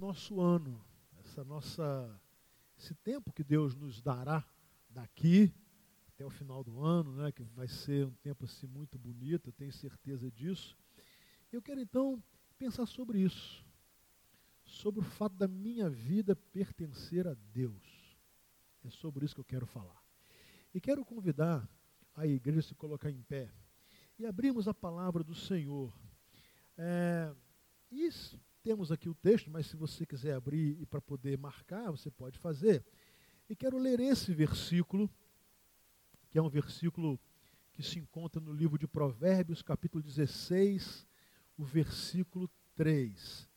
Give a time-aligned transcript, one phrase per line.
[0.00, 0.82] nosso ano,
[1.18, 2.20] essa nossa,
[2.78, 4.42] esse tempo que Deus nos dará
[4.88, 5.52] daqui
[6.08, 9.52] até o final do ano, né, que vai ser um tempo assim muito bonito, eu
[9.52, 10.74] tenho certeza disso.
[11.52, 12.22] Eu quero então
[12.56, 13.62] pensar sobre isso,
[14.64, 18.16] sobre o fato da minha vida pertencer a Deus.
[18.82, 20.02] É sobre isso que eu quero falar.
[20.72, 21.68] E quero convidar
[22.16, 23.52] a igreja a se colocar em pé
[24.18, 25.92] e abrimos a palavra do Senhor.
[26.78, 27.34] É,
[27.90, 32.10] isso temos aqui o texto, mas se você quiser abrir e para poder marcar, você
[32.10, 32.84] pode fazer.
[33.48, 35.10] E quero ler esse versículo,
[36.30, 37.18] que é um versículo
[37.74, 41.06] que se encontra no livro de Provérbios, capítulo 16,
[41.56, 43.48] o versículo 3.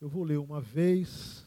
[0.00, 1.44] Eu vou ler uma vez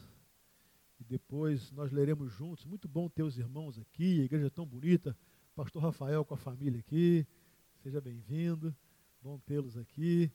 [1.00, 2.66] e depois nós leremos juntos.
[2.66, 5.18] Muito bom ter os irmãos aqui, a igreja tão bonita.
[5.56, 7.26] Pastor Rafael com a família aqui.
[7.82, 8.76] Seja bem-vindo.
[9.22, 10.32] Bom tê-los aqui.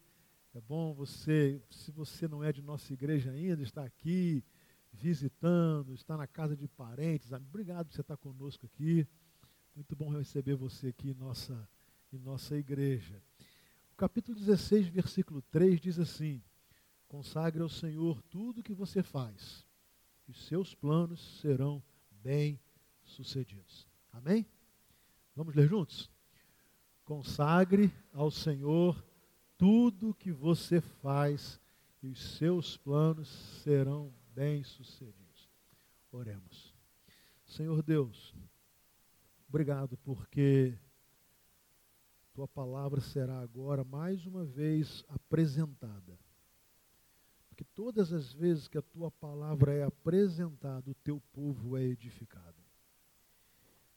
[0.55, 4.43] É bom você, se você não é de nossa igreja ainda, estar aqui
[4.93, 7.31] visitando, estar na casa de parentes.
[7.33, 9.07] Obrigado por você estar conosco aqui.
[9.77, 11.69] Muito bom receber você aqui em nossa,
[12.11, 13.23] em nossa igreja.
[13.93, 16.43] O capítulo 16, versículo 3 diz assim:
[17.07, 19.67] Consagre ao Senhor tudo o que você faz,
[20.27, 21.83] e seus planos serão
[22.23, 22.59] bem
[23.05, 23.87] sucedidos.
[24.11, 24.47] Amém?
[25.37, 26.11] Vamos ler juntos?
[27.05, 29.08] Consagre ao Senhor
[29.59, 31.61] tudo que você faz
[32.01, 33.29] e os seus planos
[33.63, 35.51] serão bem-sucedidos.
[36.13, 36.73] Oremos.
[37.45, 38.35] Senhor Deus,
[39.49, 40.79] obrigado porque
[42.33, 46.17] tua palavra será agora mais uma vez apresentada.
[47.49, 52.63] Porque todas as vezes que a tua palavra é apresentada, o teu povo é edificado.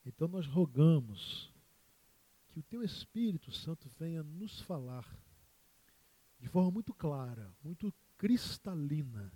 [0.04, 1.52] Então nós rogamos
[2.48, 5.06] que o teu Espírito Santo venha nos falar
[6.42, 9.32] de forma muito clara, muito cristalina,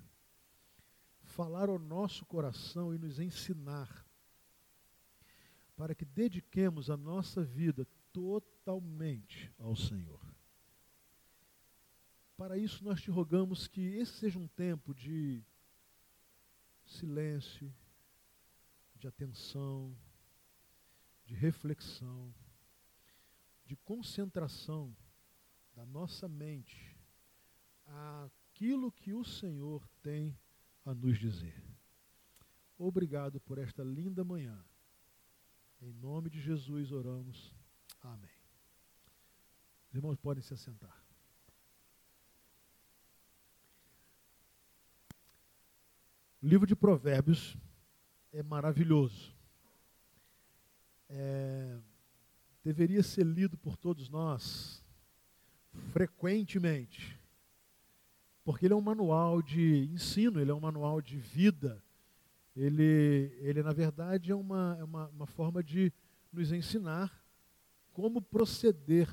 [1.23, 4.05] falar ao nosso coração e nos ensinar,
[5.77, 10.21] para que dediquemos a nossa vida totalmente ao Senhor.
[12.37, 15.45] Para isso, nós te rogamos que esse seja um tempo de
[16.85, 17.73] silêncio,
[18.97, 19.97] de atenção,
[21.25, 22.35] de reflexão,
[23.65, 24.95] de concentração
[25.73, 26.96] da nossa mente
[27.87, 30.37] aquilo que o Senhor tem
[30.85, 31.63] a nos dizer.
[32.79, 34.65] Obrigado por esta linda manhã.
[35.81, 37.55] Em nome de Jesus oramos.
[38.03, 38.31] Amém.
[39.89, 41.05] Os irmãos podem se assentar.
[46.43, 47.57] O livro de Provérbios
[48.33, 49.35] é maravilhoso.
[51.09, 51.79] É,
[52.63, 54.85] deveria ser lido por todos nós
[55.93, 57.16] frequentemente
[58.47, 61.83] porque ele é um manual de ensino, ele é um manual de vida.
[62.55, 65.93] Ele, ele na verdade, é uma, é uma, uma forma de
[66.33, 67.13] nos ensinar
[67.93, 69.09] como proceder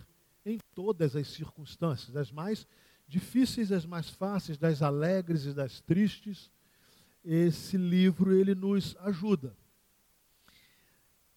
[0.46, 2.68] em todas as circunstâncias, das mais
[3.08, 6.52] difíceis, das mais fáceis, das alegres e das tristes.
[7.26, 9.58] Esse livro ele nos ajuda.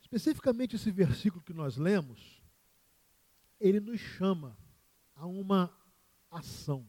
[0.03, 2.43] Especificamente esse versículo que nós lemos,
[3.59, 4.55] ele nos chama
[5.15, 5.75] a uma
[6.31, 6.87] ação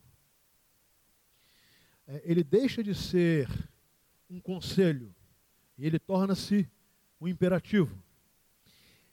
[2.23, 3.49] ele deixa de ser
[4.29, 5.13] um conselho
[5.77, 6.69] e ele torna-se
[7.19, 8.01] um imperativo.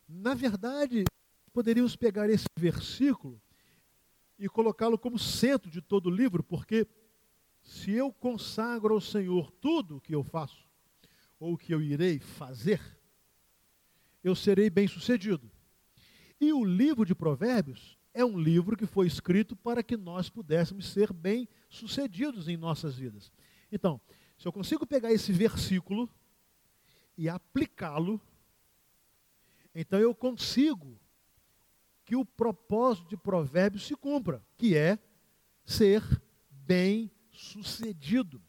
[0.09, 1.05] Na verdade,
[1.53, 3.41] poderíamos pegar esse versículo
[4.39, 6.87] e colocá-lo como centro de todo o livro, porque
[7.63, 10.65] se eu consagro ao Senhor tudo o que eu faço,
[11.39, 12.81] ou o que eu irei fazer,
[14.23, 15.51] eu serei bem-sucedido.
[16.41, 20.87] E o livro de Provérbios é um livro que foi escrito para que nós pudéssemos
[20.87, 23.33] ser bem-sucedidos em nossas vidas.
[23.71, 24.01] Então,
[24.39, 26.09] se eu consigo pegar esse versículo
[27.19, 28.21] e aplicá-lo,
[29.75, 30.97] então eu consigo
[32.05, 34.97] que o propósito de Provérbios se cumpra, que é
[35.65, 36.03] ser
[36.49, 38.41] bem-sucedido.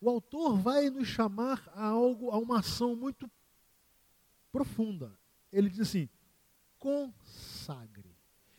[0.00, 3.30] O autor vai nos chamar a algo, a uma ação muito
[4.52, 5.18] profunda.
[5.52, 6.08] Ele diz assim:
[6.78, 8.16] consagre.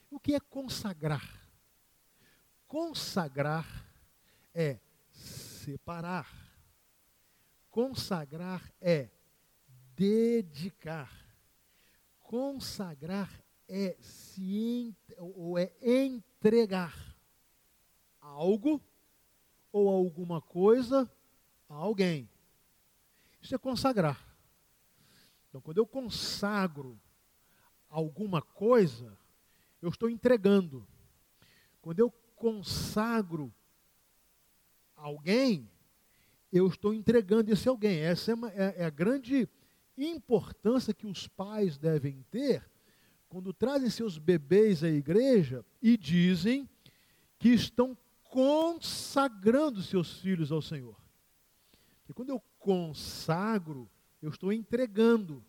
[0.09, 1.41] O que é consagrar?
[2.67, 3.85] Consagrar
[4.53, 4.79] é
[5.11, 6.27] separar.
[7.69, 9.09] Consagrar é
[9.95, 11.11] dedicar.
[12.19, 13.29] Consagrar
[13.67, 16.95] é se ou é entregar
[18.21, 18.81] algo
[19.71, 21.09] ou alguma coisa
[21.69, 22.29] a alguém.
[23.41, 24.21] Isso é consagrar.
[25.47, 26.99] Então, quando eu consagro
[27.89, 29.17] alguma coisa,
[29.81, 30.87] eu estou entregando.
[31.81, 33.53] Quando eu consagro
[34.95, 35.69] alguém,
[36.51, 37.99] eu estou entregando esse alguém.
[37.99, 39.47] Essa é, uma, é, é a grande
[39.97, 42.69] importância que os pais devem ter
[43.27, 46.69] quando trazem seus bebês à igreja e dizem
[47.37, 50.95] que estão consagrando seus filhos ao Senhor.
[52.07, 53.89] E quando eu consagro,
[54.21, 55.43] eu estou entregando,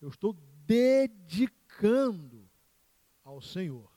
[0.00, 0.36] eu estou
[0.70, 2.48] dedicando
[3.24, 3.90] ao Senhor.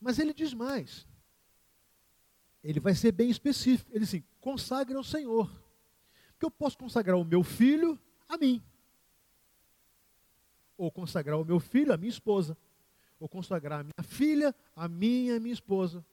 [0.00, 1.06] Mas ele diz mais.
[2.64, 3.92] Ele vai ser bem específico.
[3.92, 5.48] Ele diz assim: consagre ao Senhor.
[6.32, 7.96] Porque eu posso consagrar o meu filho
[8.28, 8.60] a mim.
[10.76, 12.58] Ou consagrar o meu filho a minha esposa.
[13.20, 16.04] Ou consagrar a minha filha a minha e a minha esposa.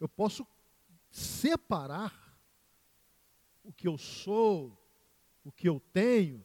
[0.00, 0.46] Eu posso
[1.10, 2.34] separar
[3.62, 4.74] o que eu sou,
[5.44, 6.42] o que eu tenho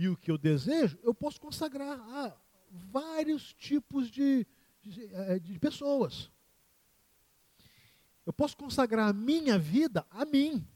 [0.00, 2.34] e o que eu desejo, eu posso consagrar a
[2.70, 4.46] vários tipos de,
[4.80, 6.30] de, eh, de pessoas.
[8.24, 10.66] Eu posso consagrar a minha vida a mim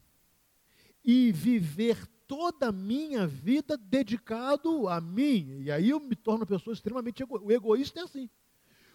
[1.03, 5.61] e viver toda a minha vida dedicado a mim.
[5.61, 7.47] E aí eu me torno uma pessoa extremamente egoísta.
[7.47, 8.29] O egoísta é assim.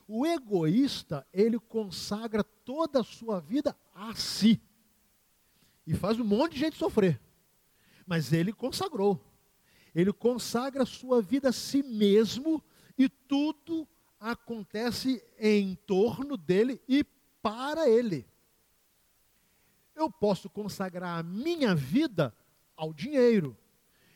[0.07, 4.63] O egoísta, ele consagra toda a sua vida a si.
[5.85, 7.21] E faz um monte de gente sofrer.
[8.07, 9.30] Mas ele consagrou.
[9.95, 12.63] Ele consagra sua vida a si mesmo
[12.97, 13.89] e tudo
[14.19, 17.05] acontece em torno dele e
[17.43, 18.27] para ele.
[19.95, 22.35] Eu posso consagrar a minha vida
[22.77, 23.57] ao dinheiro.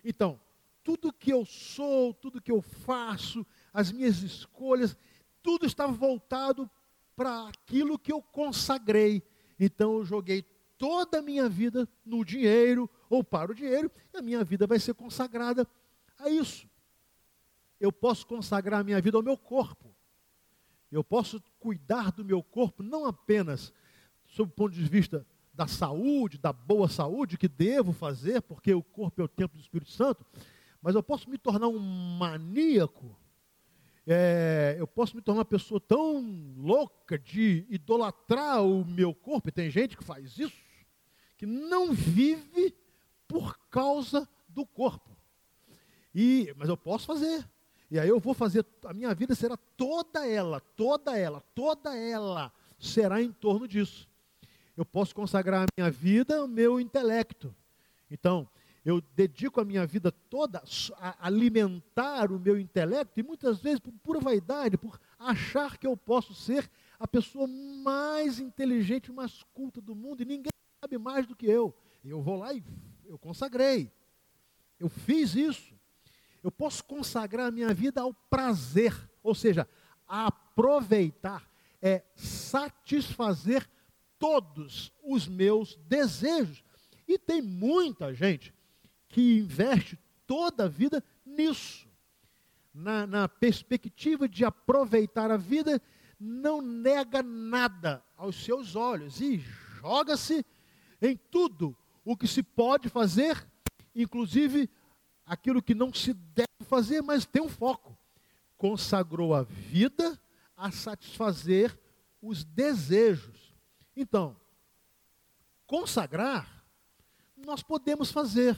[0.04, 0.40] Então,
[0.82, 4.96] tudo que eu sou, tudo que eu faço, as minhas escolhas,
[5.42, 6.70] tudo está voltado
[7.16, 9.22] para aquilo que eu consagrei.
[9.58, 10.42] Então eu joguei
[10.78, 14.78] toda a minha vida no dinheiro ou para o dinheiro, e a minha vida vai
[14.78, 15.66] ser consagrada
[16.18, 16.68] a isso.
[17.80, 19.94] Eu posso consagrar a minha vida ao meu corpo.
[20.90, 23.72] Eu posso cuidar do meu corpo não apenas
[24.26, 28.82] sob o ponto de vista da saúde, da boa saúde, que devo fazer, porque o
[28.82, 30.24] corpo é o templo do Espírito Santo,
[30.82, 33.16] mas eu posso me tornar um maníaco,
[34.06, 39.52] é, eu posso me tornar uma pessoa tão louca de idolatrar o meu corpo, e
[39.52, 40.63] tem gente que faz isso,
[41.44, 42.74] que não vive
[43.28, 45.14] por causa do corpo.
[46.14, 47.46] E, mas eu posso fazer.
[47.90, 52.50] E aí eu vou fazer, a minha vida será toda ela, toda ela, toda ela
[52.78, 54.08] será em torno disso.
[54.74, 57.54] Eu posso consagrar a minha vida ao meu intelecto.
[58.10, 58.48] Então,
[58.82, 60.62] eu dedico a minha vida toda
[60.96, 65.96] a alimentar o meu intelecto, e muitas vezes por pura vaidade, por achar que eu
[65.96, 70.53] posso ser a pessoa mais inteligente, mais culta do mundo, e ninguém
[70.84, 71.74] sabe mais do que eu.
[72.04, 72.62] Eu vou lá e
[73.06, 73.90] eu consagrei.
[74.78, 75.74] Eu fiz isso.
[76.42, 79.66] Eu posso consagrar a minha vida ao prazer, ou seja,
[80.06, 81.50] aproveitar,
[81.80, 83.66] é satisfazer
[84.18, 86.62] todos os meus desejos.
[87.08, 88.54] E tem muita gente
[89.08, 91.88] que investe toda a vida nisso.
[92.74, 95.80] Na, na, perspectiva de aproveitar a vida,
[96.20, 100.44] não nega nada aos seus olhos e joga-se
[101.04, 103.46] em tudo o que se pode fazer,
[103.94, 104.70] inclusive
[105.26, 107.96] aquilo que não se deve fazer, mas tem um foco.
[108.56, 110.18] Consagrou a vida
[110.56, 111.78] a satisfazer
[112.22, 113.54] os desejos.
[113.94, 114.36] Então,
[115.66, 116.64] consagrar,
[117.36, 118.56] nós podemos fazer.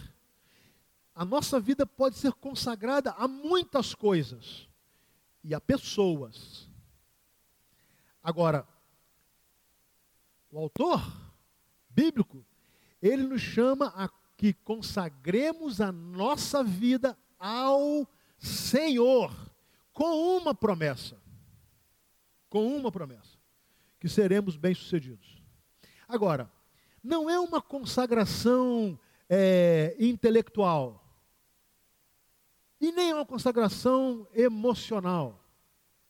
[1.15, 4.69] A nossa vida pode ser consagrada a muitas coisas
[5.43, 6.69] e a pessoas.
[8.23, 8.67] Agora,
[10.51, 11.26] o autor
[11.97, 12.45] bíblico,
[13.01, 18.07] ele nos chama a que consagremos a nossa vida ao
[18.39, 19.35] Senhor,
[19.95, 21.17] com uma promessa.
[22.51, 23.39] Com uma promessa.
[23.99, 25.43] Que seremos bem-sucedidos.
[26.07, 26.53] Agora,
[27.03, 31.03] não é uma consagração é, intelectual.
[32.79, 35.43] E nem é uma consagração emocional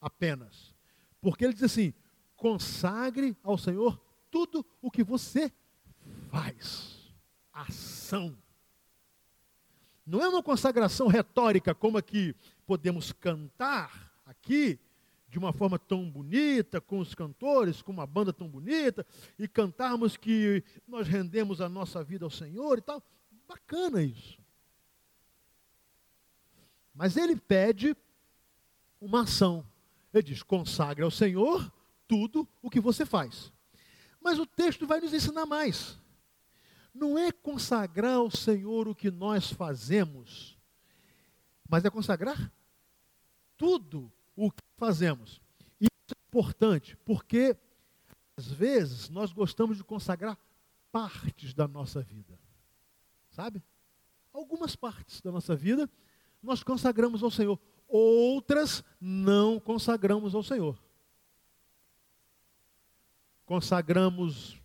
[0.00, 0.74] apenas.
[1.20, 1.94] Porque ele diz assim:
[2.34, 4.00] consagre ao Senhor
[4.30, 5.52] tudo o que você
[6.30, 6.96] faz
[7.52, 8.36] ação.
[10.06, 12.34] Não é uma consagração retórica como a que
[12.66, 14.78] podemos cantar aqui,
[15.28, 19.04] de uma forma tão bonita, com os cantores, com uma banda tão bonita,
[19.38, 23.02] e cantarmos que nós rendemos a nossa vida ao Senhor e tal.
[23.48, 24.38] Bacana isso.
[26.94, 27.96] Mas ele pede
[29.00, 29.66] uma ação.
[30.14, 31.70] Ele diz: consagre ao Senhor
[32.06, 33.52] tudo o que você faz.
[34.20, 35.98] Mas o texto vai nos ensinar mais
[36.96, 40.58] não é consagrar ao Senhor o que nós fazemos,
[41.68, 42.52] mas é consagrar
[43.56, 45.40] tudo o que fazemos.
[45.80, 47.56] Isso é importante, porque
[48.36, 50.38] Às vezes, nós gostamos de consagrar
[50.92, 52.38] partes da nossa vida.
[53.30, 53.62] Sabe?
[54.32, 55.88] Algumas partes da nossa vida
[56.42, 60.78] nós consagramos ao Senhor, outras não consagramos ao Senhor.
[63.46, 64.60] Consagramos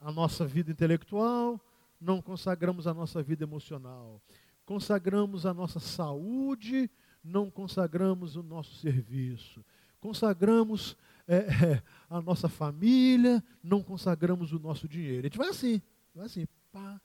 [0.00, 1.60] a nossa vida intelectual,
[2.00, 4.22] não consagramos a nossa vida emocional.
[4.64, 6.90] Consagramos a nossa saúde,
[7.22, 9.62] não consagramos o nosso serviço.
[10.00, 10.96] Consagramos
[11.28, 15.20] é, é, a nossa família, não consagramos o nosso dinheiro.
[15.20, 15.82] A gente vai assim,
[16.14, 16.46] vai assim.
[16.72, 16.98] Pá.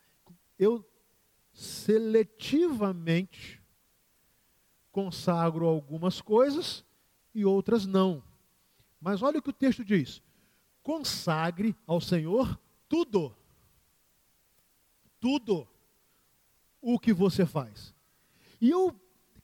[0.57, 0.87] Eu
[1.51, 3.61] seletivamente
[4.91, 6.85] consagro algumas coisas
[7.33, 8.23] e outras não.
[9.01, 10.21] Mas olha o que o texto diz:
[10.81, 13.35] consagre ao Senhor tudo.
[15.19, 15.67] Tudo
[16.81, 17.93] o que você faz.
[18.61, 18.95] E eu,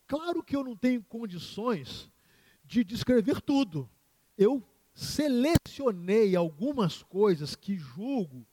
[0.08, 2.10] claro que eu não tenho condições
[2.64, 3.90] de descrever tudo.
[4.38, 8.46] Eu selecionei algumas coisas que julgo,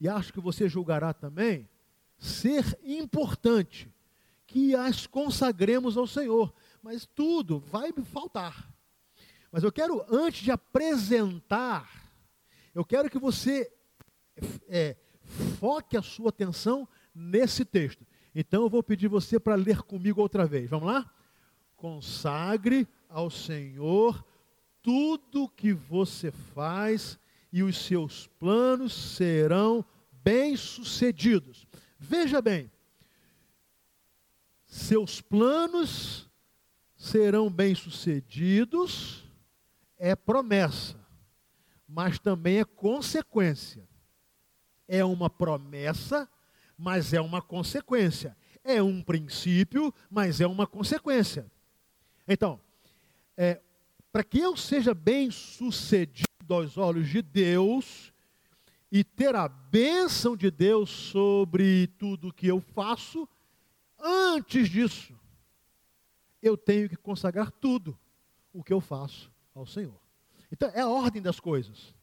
[0.00, 1.68] e acho que você julgará também,
[2.18, 3.92] ser importante
[4.46, 6.52] que as consagremos ao Senhor.
[6.82, 8.70] Mas tudo vai me faltar.
[9.50, 12.12] Mas eu quero, antes de apresentar,
[12.74, 13.72] eu quero que você
[14.68, 14.96] é,
[15.58, 18.06] foque a sua atenção nesse texto.
[18.34, 20.70] Então eu vou pedir você para ler comigo outra vez.
[20.70, 21.10] Vamos lá?
[21.76, 24.24] Consagre ao Senhor
[24.82, 27.18] tudo que você faz
[27.52, 29.84] e os seus planos serão
[30.22, 31.66] bem-sucedidos.
[31.98, 32.70] Veja bem,
[34.66, 36.28] seus planos
[36.96, 39.24] serão bem-sucedidos
[39.96, 40.96] é promessa,
[41.88, 43.87] mas também é consequência.
[44.88, 46.28] É uma promessa,
[46.76, 48.36] mas é uma consequência.
[48.64, 51.46] É um princípio, mas é uma consequência.
[52.26, 52.60] Então,
[53.36, 53.60] é,
[54.10, 58.12] para que eu seja bem-sucedido aos olhos de Deus
[58.90, 63.28] e ter a bênção de Deus sobre tudo que eu faço,
[63.98, 65.12] Antes disso,
[66.40, 67.98] eu tenho que consagrar tudo
[68.52, 70.00] o que eu faço ao Senhor.
[70.52, 71.94] Então, é a ordem das coisas.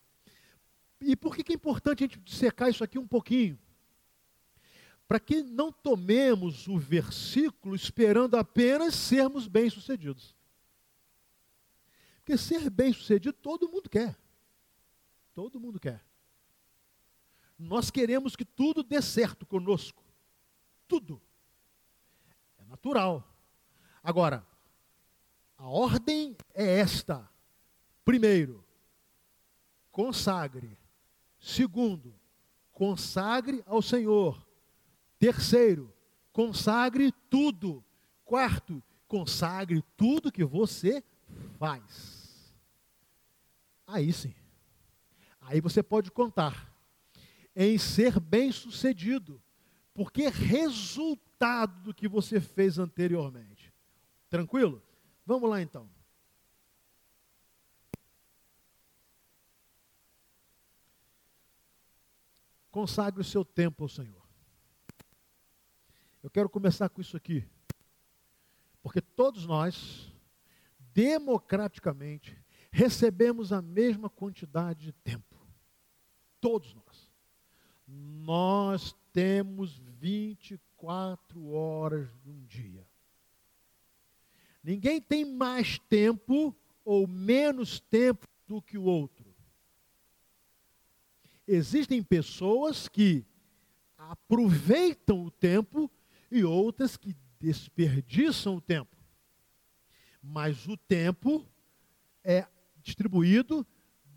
[0.99, 3.59] E por que é importante a gente secar isso aqui um pouquinho?
[5.07, 10.35] Para que não tomemos o versículo esperando apenas sermos bem-sucedidos.
[12.17, 14.17] Porque ser bem-sucedido todo mundo quer.
[15.33, 16.03] Todo mundo quer.
[17.57, 20.03] Nós queremos que tudo dê certo conosco.
[20.87, 21.21] Tudo
[22.75, 23.27] natural.
[24.03, 24.45] Agora,
[25.57, 27.29] a ordem é esta:
[28.03, 28.63] primeiro,
[29.91, 30.77] consagre.
[31.45, 32.15] Segundo,
[32.71, 34.47] consagre ao Senhor.
[35.19, 35.93] Terceiro,
[36.31, 37.83] consagre tudo.
[38.23, 41.03] Quarto, consagre tudo que você
[41.59, 42.55] faz.
[43.85, 44.33] Aí sim.
[45.39, 46.73] Aí você pode contar
[47.55, 49.39] em ser bem-sucedido,
[49.93, 53.73] porque resulta resultado do que você fez anteriormente.
[54.29, 54.81] Tranquilo?
[55.25, 55.89] Vamos lá então.
[62.75, 64.21] Consagre o seu tempo ao Senhor.
[66.21, 67.47] Eu quero começar com isso aqui.
[68.83, 70.11] Porque todos nós,
[70.93, 72.37] democraticamente,
[72.69, 75.47] recebemos a mesma quantidade de tempo.
[76.41, 77.13] Todos nós.
[77.87, 82.85] Nós temos 24 horas num dia.
[84.61, 86.53] Ninguém tem mais tempo
[86.83, 89.14] ou menos tempo do que o outro.
[91.47, 93.23] Existem pessoas que
[93.97, 95.91] aproveitam o tempo
[96.31, 98.97] e outras que desperdiçam o tempo.
[100.21, 101.47] Mas o tempo
[102.23, 102.47] é
[102.81, 103.65] distribuído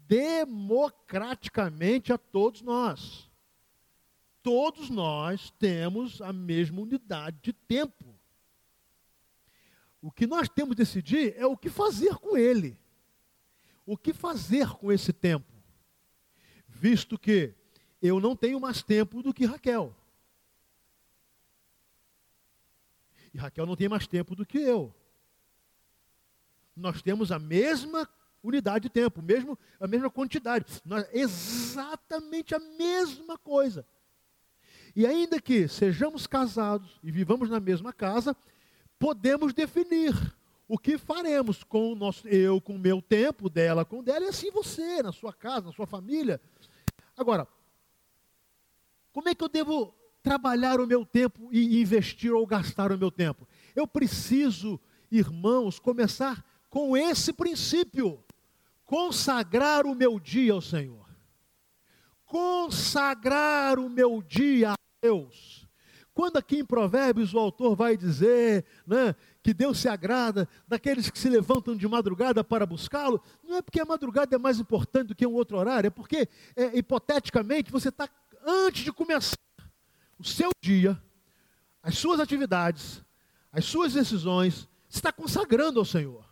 [0.06, 3.28] democraticamente a todos nós
[4.48, 8.18] todos nós temos a mesma unidade de tempo.
[10.00, 12.74] O que nós temos de decidir é o que fazer com ele.
[13.84, 15.52] O que fazer com esse tempo?
[16.78, 17.52] Visto que
[18.00, 19.94] eu não tenho mais tempo do que Raquel.
[23.34, 24.94] E Raquel não tem mais tempo do que eu.
[26.76, 28.08] Nós temos a mesma
[28.42, 30.64] unidade de tempo, mesmo, a mesma quantidade.
[30.84, 33.84] Nós, exatamente a mesma coisa.
[34.94, 38.36] E ainda que sejamos casados e vivamos na mesma casa,
[38.98, 40.14] podemos definir
[40.68, 44.28] o que faremos com o nosso eu, com o meu tempo, dela com dela, e
[44.28, 46.40] assim você, na sua casa, na sua família.
[47.18, 47.48] Agora,
[49.12, 53.10] como é que eu devo trabalhar o meu tempo e investir ou gastar o meu
[53.10, 53.46] tempo?
[53.74, 58.24] Eu preciso, irmãos, começar com esse princípio.
[58.84, 61.06] consagrar o meu dia ao Senhor.
[62.24, 65.67] Consagrar o meu dia a Deus.
[66.18, 71.16] Quando aqui em Provérbios o autor vai dizer né, que Deus se agrada daqueles que
[71.16, 75.14] se levantam de madrugada para buscá-lo, não é porque a madrugada é mais importante do
[75.14, 78.08] que um outro horário, é porque, é, hipoteticamente, você está,
[78.44, 79.38] antes de começar
[80.18, 81.00] o seu dia,
[81.80, 83.00] as suas atividades,
[83.52, 86.24] as suas decisões, você está consagrando ao Senhor.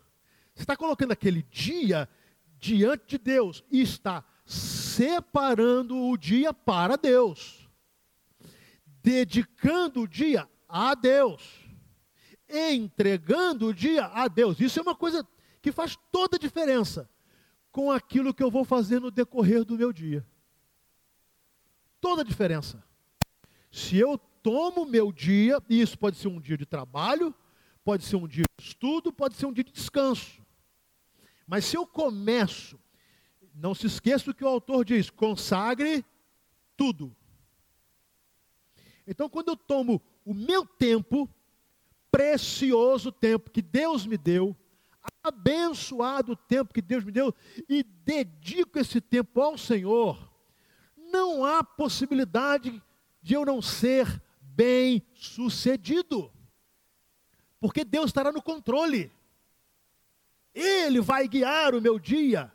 [0.52, 2.08] Você está colocando aquele dia
[2.58, 7.55] diante de Deus e está separando o dia para Deus,
[9.06, 11.40] dedicando o dia a Deus,
[12.48, 14.58] entregando o dia a Deus.
[14.58, 15.24] Isso é uma coisa
[15.62, 17.08] que faz toda a diferença
[17.70, 20.26] com aquilo que eu vou fazer no decorrer do meu dia.
[22.00, 22.82] Toda a diferença.
[23.70, 27.32] Se eu tomo meu dia, e isso pode ser um dia de trabalho,
[27.84, 30.44] pode ser um dia de estudo, pode ser um dia de descanso.
[31.46, 32.76] Mas se eu começo,
[33.54, 36.04] não se esqueça do que o autor diz: consagre
[36.76, 37.14] tudo.
[39.06, 41.28] Então, quando eu tomo o meu tempo,
[42.10, 44.56] precioso tempo que Deus me deu,
[45.22, 47.34] abençoado tempo que Deus me deu,
[47.68, 50.32] e dedico esse tempo ao Senhor,
[50.96, 52.82] não há possibilidade
[53.22, 56.32] de eu não ser bem sucedido,
[57.60, 59.12] porque Deus estará no controle.
[60.54, 62.50] Ele vai guiar o meu dia,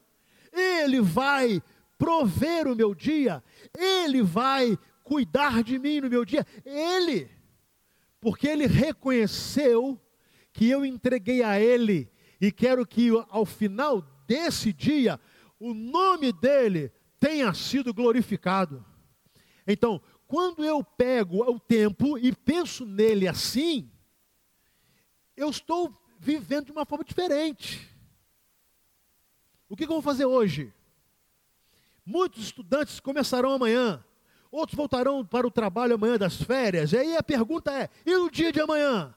[0.52, 1.62] Ele vai
[1.98, 3.44] prover o meu dia,
[3.78, 4.78] Ele vai
[5.12, 7.30] cuidar de mim no meu dia, Ele,
[8.22, 10.00] porque Ele reconheceu
[10.54, 15.20] que eu entreguei a Ele e quero que ao final desse dia
[15.60, 18.86] o nome dele tenha sido glorificado.
[19.68, 23.92] Então, quando eu pego o tempo e penso nele assim,
[25.36, 27.86] eu estou vivendo de uma forma diferente.
[29.68, 30.74] O que, eu vou fazer hoje?
[32.06, 34.02] Muitos estudantes começarão amanhã,
[34.52, 36.92] outros voltarão para o trabalho amanhã das férias.
[36.92, 39.16] E aí a pergunta é: e no dia de amanhã?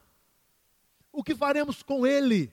[1.12, 2.52] O que faremos com ele?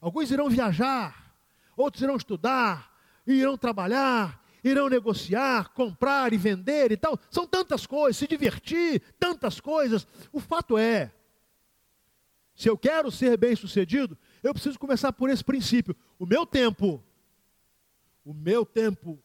[0.00, 1.34] Alguns irão viajar,
[1.76, 2.94] outros irão estudar,
[3.26, 7.18] irão trabalhar, irão negociar, comprar e vender e tal.
[7.30, 10.06] São tantas coisas, se divertir, tantas coisas.
[10.32, 11.12] O fato é,
[12.54, 15.94] se eu quero ser bem sucedido, eu preciso começar por esse princípio.
[16.18, 17.02] O meu tempo,
[18.24, 19.22] o meu tempo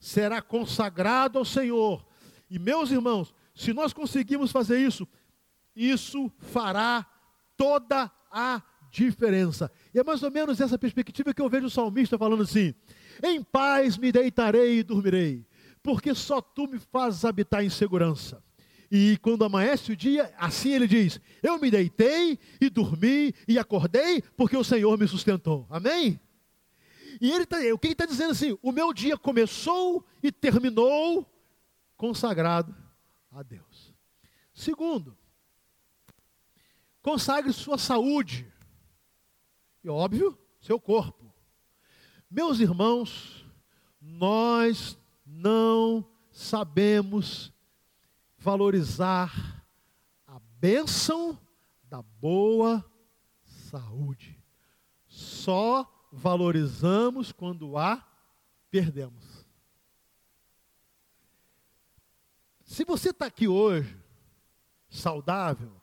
[0.00, 2.04] será consagrado ao Senhor.
[2.52, 5.08] E meus irmãos, se nós conseguirmos fazer isso,
[5.74, 7.06] isso fará
[7.56, 9.72] toda a diferença.
[9.94, 12.74] E é mais ou menos essa perspectiva que eu vejo o salmista falando assim:
[13.24, 15.46] Em paz me deitarei e dormirei,
[15.82, 18.44] porque só tu me fazes habitar em segurança.
[18.90, 24.20] E quando amanhece o dia, assim ele diz: Eu me deitei e dormi e acordei,
[24.36, 25.66] porque o Senhor me sustentou.
[25.70, 26.20] Amém?
[27.18, 28.58] E ele tá, o que ele está dizendo assim?
[28.60, 31.31] O meu dia começou e terminou
[32.02, 32.74] consagrado
[33.30, 33.94] a Deus.
[34.52, 35.16] Segundo,
[37.00, 38.52] consagre sua saúde.
[39.84, 41.32] E óbvio, seu corpo.
[42.28, 43.46] Meus irmãos,
[44.00, 47.52] nós não sabemos
[48.36, 49.64] valorizar
[50.26, 51.38] a bênção
[51.84, 52.84] da boa
[53.44, 54.42] saúde.
[55.06, 58.04] Só valorizamos quando a
[58.72, 59.31] perdemos.
[62.72, 63.94] Se você está aqui hoje,
[64.88, 65.78] saudável,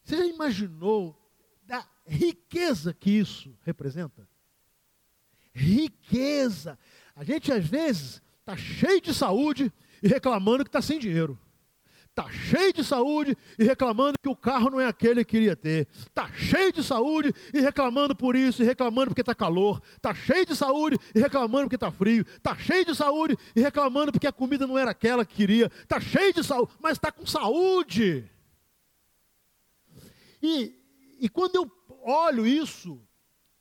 [0.00, 1.20] você já imaginou
[1.64, 4.28] da riqueza que isso representa?
[5.52, 6.78] Riqueza.
[7.16, 11.36] A gente às vezes está cheio de saúde, e reclamando que está sem dinheiro.
[12.18, 15.86] Está cheio de saúde e reclamando que o carro não é aquele que queria ter.
[15.94, 19.82] Está cheio de saúde e reclamando por isso, e reclamando porque está calor.
[19.96, 22.24] Está cheio de saúde e reclamando porque está frio.
[22.26, 25.70] Está cheio de saúde e reclamando porque a comida não era aquela que queria.
[25.82, 28.24] Está cheio de saúde, mas está com saúde.
[30.42, 30.74] E,
[31.20, 31.70] e quando eu
[32.02, 32.98] olho isso,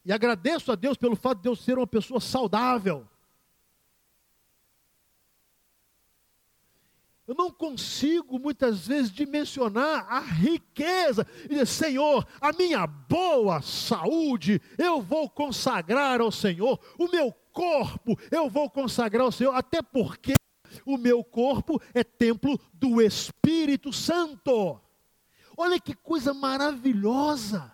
[0.06, 3.06] e agradeço a Deus pelo fato de eu ser uma pessoa saudável,
[7.28, 14.62] Eu não consigo muitas vezes dimensionar a riqueza e dizer, Senhor, a minha boa saúde
[14.78, 20.36] eu vou consagrar ao Senhor, o meu corpo eu vou consagrar ao Senhor, até porque
[20.86, 24.80] o meu corpo é templo do Espírito Santo.
[25.58, 27.74] Olha que coisa maravilhosa!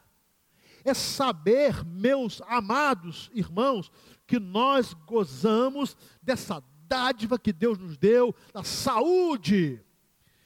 [0.84, 3.92] É saber, meus amados irmãos,
[4.26, 9.82] que nós gozamos dessa dádiva que Deus nos deu, a saúde.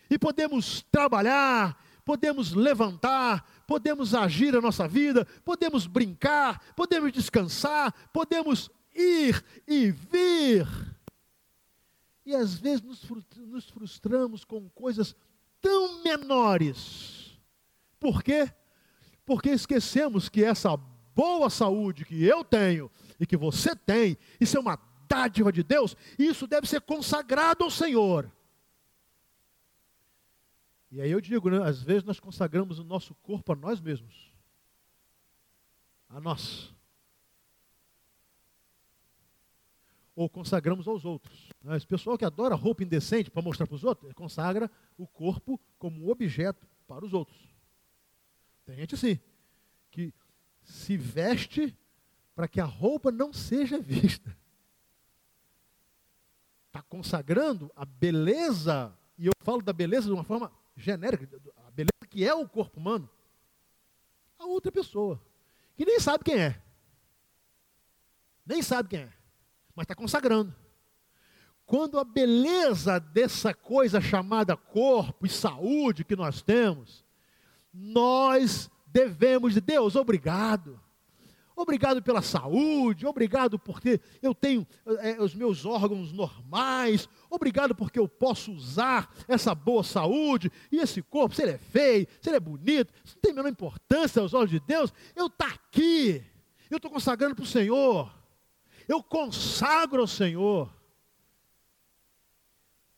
[0.07, 8.69] E podemos trabalhar, podemos levantar, podemos agir a nossa vida, podemos brincar, podemos descansar, podemos
[8.93, 10.67] ir e vir.
[12.23, 15.15] E às vezes nos frustramos com coisas
[15.59, 17.39] tão menores.
[17.99, 18.53] Por quê?
[19.25, 20.77] Porque esquecemos que essa
[21.15, 25.95] boa saúde que eu tenho e que você tem, isso é uma dádiva de Deus,
[26.17, 28.31] isso deve ser consagrado ao Senhor.
[30.91, 34.31] E aí eu digo, né, às vezes nós consagramos o nosso corpo a nós mesmos.
[36.07, 36.73] A nós.
[40.15, 41.49] Ou consagramos aos outros.
[41.61, 41.75] Né?
[41.75, 46.05] Esse pessoal que adora roupa indecente para mostrar para os outros, consagra o corpo como
[46.05, 47.37] um objeto para os outros.
[48.65, 49.19] Tem gente assim,
[49.91, 50.13] que
[50.63, 51.77] se veste
[52.33, 54.35] para que a roupa não seja vista.
[56.75, 61.25] Está consagrando a beleza, e eu falo da beleza de uma forma genérica,
[61.65, 63.09] a beleza que é o corpo humano,
[64.37, 65.21] a outra pessoa,
[65.77, 66.61] que nem sabe quem é.
[68.45, 69.13] Nem sabe quem é,
[69.73, 70.53] mas está consagrando.
[71.65, 77.05] Quando a beleza dessa coisa chamada corpo e saúde que nós temos,
[77.73, 80.77] nós devemos de Deus, obrigado.
[81.55, 84.67] Obrigado pela saúde, obrigado porque eu tenho
[84.99, 91.01] é, os meus órgãos normais, obrigado porque eu posso usar essa boa saúde e esse
[91.01, 94.21] corpo, se ele é feio, se ele é bonito, isso não tem a menor importância
[94.21, 96.21] aos olhos de Deus, eu estou tá aqui,
[96.69, 98.13] eu estou consagrando para o Senhor,
[98.85, 100.73] eu consagro ao Senhor.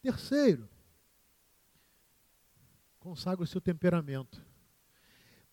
[0.02, 0.68] Terceiro,
[3.00, 4.47] consagra o seu temperamento.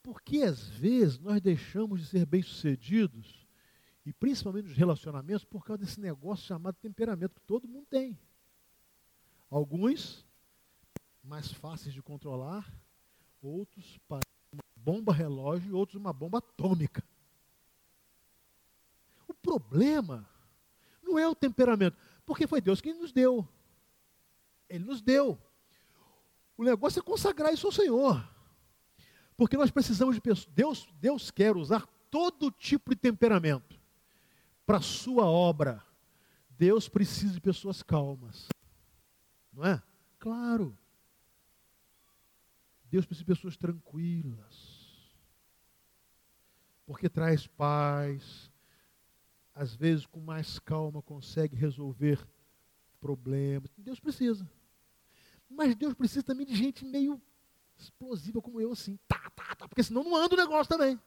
[0.04, 3.48] Porque às vezes nós deixamos de ser bem-sucedidos,
[4.04, 8.18] e principalmente nos relacionamentos, por causa desse negócio chamado temperamento, que todo mundo tem.
[9.50, 10.22] Alguns
[11.22, 12.70] mais fáceis de controlar,
[13.40, 13.98] outros
[14.52, 17.02] uma bomba relógio outros uma bomba atômica.
[19.26, 20.28] O problema
[21.02, 23.48] não é o temperamento, porque foi Deus quem nos deu.
[24.68, 25.38] Ele nos deu.
[26.58, 28.33] O negócio é consagrar isso ao Senhor.
[29.36, 30.48] Porque nós precisamos de pessoas.
[30.54, 33.78] Deus, Deus quer usar todo tipo de temperamento
[34.64, 35.82] para a sua obra.
[36.50, 38.48] Deus precisa de pessoas calmas.
[39.52, 39.82] Não é?
[40.18, 40.76] Claro.
[42.90, 44.84] Deus precisa de pessoas tranquilas.
[46.86, 48.50] Porque traz paz.
[49.54, 52.24] Às vezes, com mais calma, consegue resolver
[53.00, 53.70] problemas.
[53.76, 54.48] Deus precisa.
[55.48, 57.20] Mas Deus precisa também de gente meio
[57.76, 61.00] explosiva como eu, assim, tá, tá, tá, porque senão não anda o negócio também.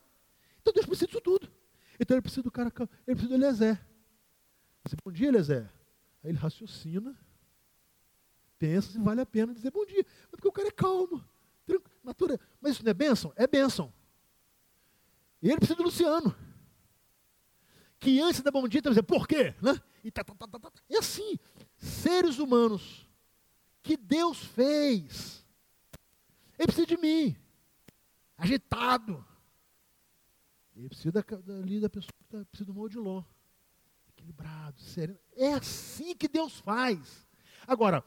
[0.60, 1.50] Então Deus precisa disso tudo.
[1.98, 2.72] Então ele precisa do cara,
[3.06, 3.80] ele precisa do Eliezer.
[4.84, 5.70] Você, bom dia, Eliezer.
[6.22, 7.16] Aí ele raciocina,
[8.58, 10.04] pensa se vale a pena dizer bom dia.
[10.22, 11.24] Mas porque o cara é calmo,
[12.02, 12.40] natura.
[12.60, 13.32] Mas isso não é bênção?
[13.36, 13.92] É bênção.
[15.42, 16.34] E ele precisa do Luciano.
[17.98, 19.54] Que antes da bom dia, ele dizer, por quê?
[19.60, 19.80] Né?
[20.04, 20.70] E, tá, tá, tá, tá, tá.
[20.88, 21.38] e assim,
[21.76, 23.08] seres humanos
[23.82, 25.44] que Deus fez
[26.58, 27.36] ele precisa de mim,
[28.36, 29.24] agitado.
[30.76, 33.22] Ele precisa da, dali da pessoa que tá, precisa do Modilon.
[34.08, 35.18] Equilibrado, sereno.
[35.36, 37.26] É assim que Deus faz.
[37.66, 38.04] Agora,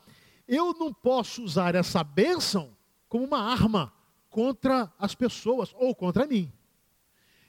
[0.47, 2.75] eu não posso usar essa bênção
[3.07, 3.93] como uma arma
[4.29, 6.51] contra as pessoas ou contra mim.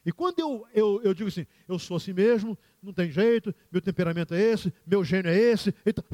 [0.04, 3.80] E quando eu, eu, eu digo assim, eu sou assim mesmo, não tem jeito, meu
[3.80, 6.04] temperamento é esse, meu gênio é esse, então,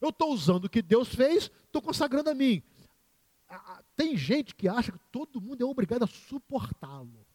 [0.00, 2.62] eu estou usando o que Deus fez, estou consagrando a mim
[3.96, 7.26] tem gente que acha que todo mundo é obrigado a suportá-lo.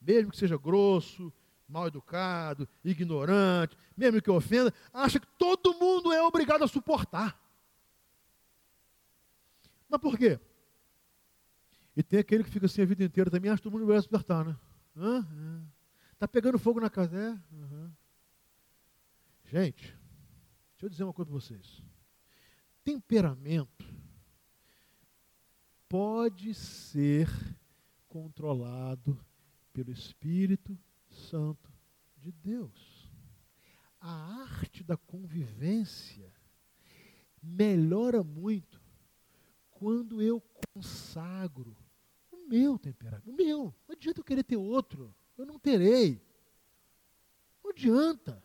[0.00, 1.32] Mesmo que seja grosso,
[1.68, 7.40] mal educado, ignorante, mesmo que ofenda, acha que todo mundo é obrigado a suportar.
[9.88, 10.38] Mas por quê?
[11.96, 14.00] E tem aquele que fica assim a vida inteira também, acha que todo mundo vai
[14.00, 14.56] suportar, né?
[16.12, 17.16] Está pegando fogo na casa.
[17.16, 17.30] É?
[17.54, 17.90] Uhum.
[19.44, 21.82] Gente, deixa eu dizer uma coisa para vocês.
[22.82, 23.84] Temperamento
[25.94, 27.28] pode ser
[28.08, 29.16] controlado
[29.72, 30.76] pelo Espírito
[31.08, 31.72] Santo
[32.16, 33.08] de Deus.
[34.00, 34.10] A
[34.42, 36.34] arte da convivência
[37.40, 38.82] melhora muito
[39.70, 40.42] quando eu
[40.74, 41.76] consagro
[42.28, 43.72] o meu temperamento, o meu.
[43.86, 46.20] Não adianta eu querer ter outro, eu não terei.
[47.62, 48.42] Não adianta.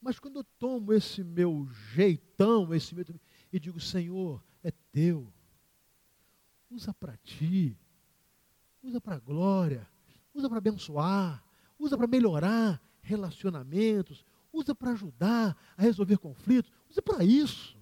[0.00, 3.04] Mas quando eu tomo esse meu jeitão, esse meu
[3.52, 5.30] e digo, Senhor, é teu
[6.74, 7.76] usa para ti,
[8.82, 9.88] usa para glória,
[10.34, 11.42] usa para abençoar,
[11.78, 17.76] usa para melhorar relacionamentos, usa para ajudar a resolver conflitos, usa para isso.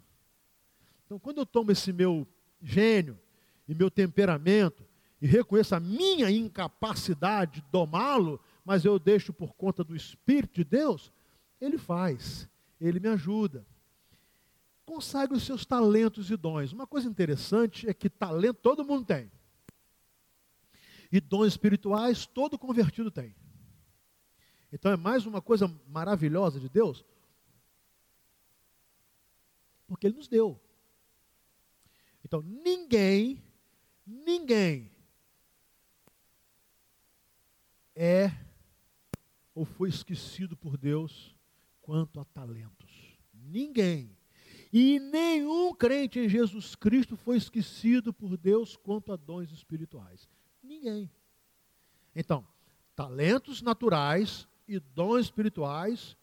[1.06, 2.26] Então, quando eu tomo esse meu
[2.60, 3.18] gênio
[3.66, 4.84] e meu temperamento
[5.20, 10.64] e reconheço a minha incapacidade de domá-lo, mas eu deixo por conta do Espírito de
[10.64, 11.12] Deus,
[11.60, 12.48] ele faz,
[12.80, 13.64] ele me ajuda.
[14.92, 16.70] Consagre os seus talentos e dons.
[16.70, 19.32] Uma coisa interessante é que talento todo mundo tem.
[21.10, 23.34] E dons espirituais todo convertido tem.
[24.70, 27.06] Então é mais uma coisa maravilhosa de Deus,
[29.86, 30.60] porque Ele nos deu.
[32.22, 33.42] Então ninguém,
[34.06, 34.92] ninguém
[37.96, 38.30] é
[39.54, 41.34] ou foi esquecido por Deus
[41.80, 43.16] quanto a talentos.
[43.32, 44.21] Ninguém.
[44.72, 50.26] E nenhum crente em Jesus Cristo foi esquecido por Deus quanto a dons espirituais.
[50.62, 51.10] Ninguém.
[52.16, 52.46] Então,
[52.96, 56.16] talentos naturais e dons espirituais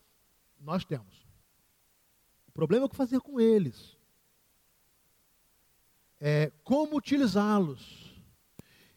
[0.60, 1.28] nós temos.
[2.48, 3.96] O problema é o que fazer com eles.
[6.20, 8.20] É como utilizá-los.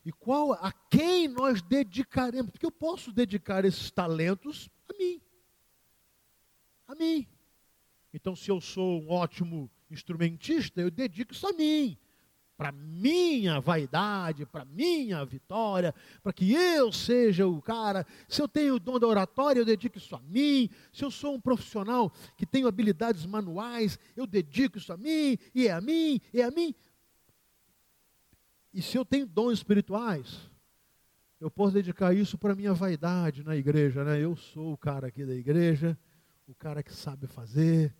[0.04, 2.50] E qual a quem nós dedicaremos?
[2.50, 5.20] Porque eu posso dedicar esses talentos a mim.
[6.88, 7.28] A mim.
[8.12, 11.96] Então, se eu sou um ótimo instrumentista, eu dedico isso a mim
[12.62, 18.06] para minha vaidade, para minha vitória, para que eu seja o cara.
[18.28, 20.70] Se eu tenho o dom da oratória, eu dedico isso a mim.
[20.92, 25.66] Se eu sou um profissional que tenho habilidades manuais, eu dedico isso a mim, e
[25.66, 26.72] é a mim, e é a mim.
[28.72, 30.48] E se eu tenho dons espirituais,
[31.40, 34.20] eu posso dedicar isso para minha vaidade na igreja, né?
[34.20, 35.98] Eu sou o cara aqui da igreja,
[36.46, 37.92] o cara que sabe fazer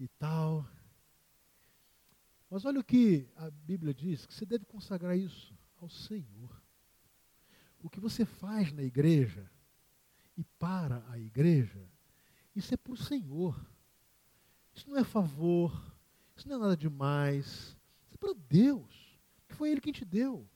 [0.00, 0.66] e tal.
[2.48, 6.60] Mas olha o que a Bíblia diz, que você deve consagrar isso ao Senhor.
[7.82, 9.48] O que você faz na igreja
[10.36, 11.86] e para a igreja,
[12.56, 13.64] isso é para o Senhor.
[14.74, 15.94] Isso não é favor,
[16.36, 20.48] isso não é nada demais, isso é para Deus, que foi Ele quem te deu.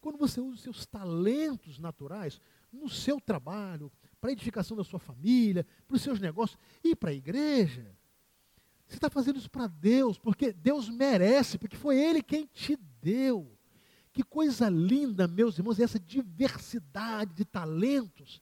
[0.00, 2.40] Quando você usa os seus talentos naturais
[2.72, 3.90] no seu trabalho,
[4.20, 7.97] para a edificação da sua família, para os seus negócios e para a igreja,
[8.88, 13.52] você está fazendo isso para Deus, porque Deus merece, porque foi Ele quem te deu.
[14.12, 18.40] Que coisa linda, meus irmãos, essa diversidade de talentos.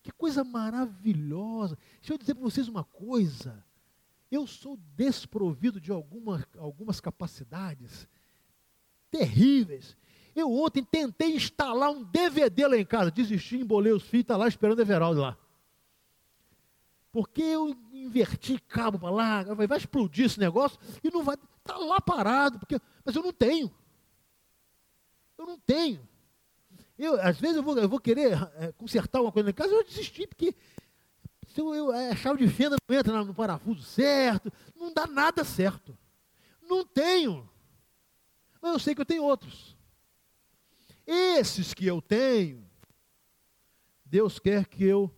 [0.00, 1.76] Que coisa maravilhosa.
[2.00, 3.62] Deixa eu dizer para vocês uma coisa.
[4.30, 8.06] Eu sou desprovido de alguma, algumas capacidades
[9.10, 9.96] terríveis.
[10.34, 14.46] Eu ontem tentei instalar um DVD lá em casa, desisti, embolei os fios, está lá
[14.46, 15.36] esperando o Everaldo lá.
[17.18, 21.34] Porque eu inverti cabo para lá, vai, explodir esse negócio e não vai.
[21.34, 23.74] Está lá parado, porque, mas eu não tenho.
[25.36, 26.08] Eu não tenho.
[26.96, 29.82] Eu, às vezes eu vou, eu vou querer é, consertar uma coisa em casa, eu
[29.82, 30.54] desisti, porque
[31.48, 35.42] se eu, eu, a chave de fenda não entra no parafuso certo, não dá nada
[35.42, 35.98] certo.
[36.62, 37.50] Não tenho.
[38.62, 39.76] Mas eu sei que eu tenho outros.
[41.04, 42.64] Esses que eu tenho,
[44.04, 45.12] Deus quer que eu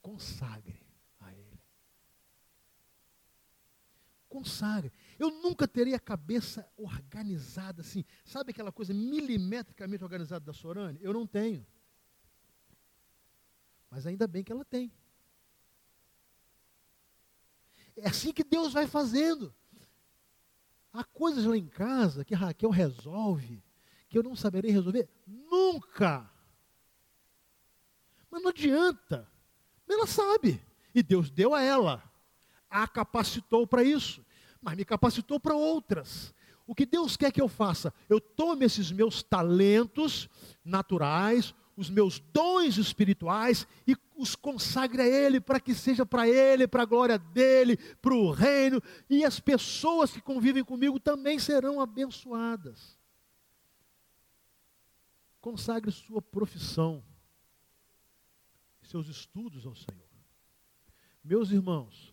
[0.00, 0.69] consagre.
[4.30, 4.92] Consagre.
[5.18, 8.04] Eu nunca teria a cabeça organizada assim.
[8.24, 10.98] Sabe aquela coisa milimetricamente organizada da Sorane?
[11.02, 11.66] Eu não tenho.
[13.90, 14.90] Mas ainda bem que ela tem.
[17.96, 19.52] É assim que Deus vai fazendo.
[20.92, 23.62] Há coisas lá em casa que Raquel resolve,
[24.08, 26.30] que eu não saberei resolver nunca.
[28.30, 29.28] Mas não adianta.
[29.88, 30.64] Ela sabe.
[30.94, 32.09] E Deus deu a ela
[32.70, 34.24] a capacitou para isso,
[34.62, 36.34] mas me capacitou para outras.
[36.66, 37.92] O que Deus quer que eu faça?
[38.08, 40.28] Eu tome esses meus talentos
[40.64, 46.68] naturais, os meus dons espirituais e os consagre a Ele, para que seja para Ele,
[46.68, 51.80] para a glória dEle, para o reino, e as pessoas que convivem comigo também serão
[51.80, 52.98] abençoadas.
[55.40, 57.02] Consagre sua profissão,
[58.82, 60.06] seus estudos ao Senhor.
[61.24, 62.09] Meus irmãos,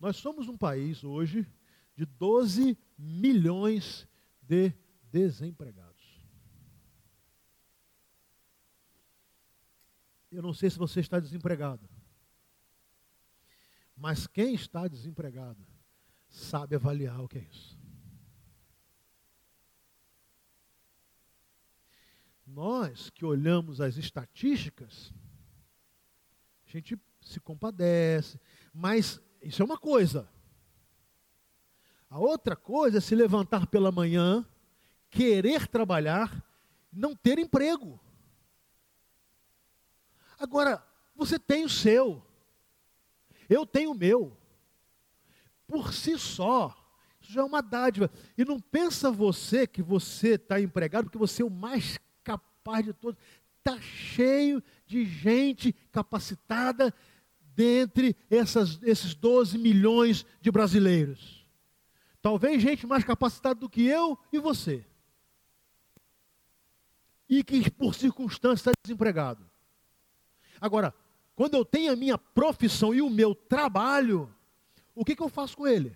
[0.00, 1.46] nós somos um país hoje
[1.94, 4.08] de 12 milhões
[4.40, 4.72] de
[5.12, 5.90] desempregados.
[10.32, 11.86] Eu não sei se você está desempregado.
[13.94, 15.66] Mas quem está desempregado
[16.30, 17.78] sabe avaliar o que é isso.
[22.46, 25.12] Nós que olhamos as estatísticas,
[26.66, 28.40] a gente se compadece,
[28.72, 30.28] mas isso é uma coisa.
[32.08, 34.44] A outra coisa é se levantar pela manhã,
[35.08, 36.44] querer trabalhar,
[36.92, 38.00] não ter emprego.
[40.38, 42.22] Agora, você tem o seu,
[43.48, 44.36] eu tenho o meu.
[45.66, 46.76] Por si só,
[47.20, 48.10] Isso já é uma dádiva.
[48.36, 52.92] E não pensa você que você está empregado porque você é o mais capaz de
[52.92, 53.20] todos.
[53.58, 56.92] Está cheio de gente capacitada
[57.60, 61.46] dentre essas, esses 12 milhões de brasileiros.
[62.22, 64.86] Talvez gente mais capacitada do que eu e você.
[67.28, 69.44] E que por circunstâncias está desempregado.
[70.58, 70.94] Agora,
[71.36, 74.34] quando eu tenho a minha profissão e o meu trabalho,
[74.94, 75.94] o que, que eu faço com ele?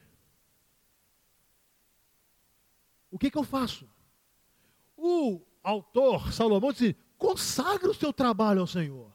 [3.10, 3.88] O que, que eu faço?
[4.94, 9.13] O autor, Salomão, diz: consagre o seu trabalho ao Senhor.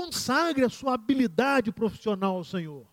[0.00, 2.86] Consagre a sua habilidade profissional ao Senhor.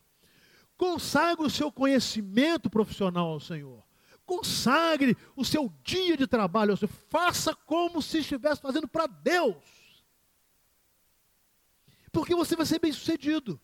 [0.76, 3.82] Consagre o seu conhecimento profissional ao Senhor.
[4.26, 6.92] Consagre o seu dia de trabalho ao Senhor.
[7.08, 10.04] Faça como se estivesse fazendo para Deus.
[12.12, 13.58] Porque você vai ser bem sucedido.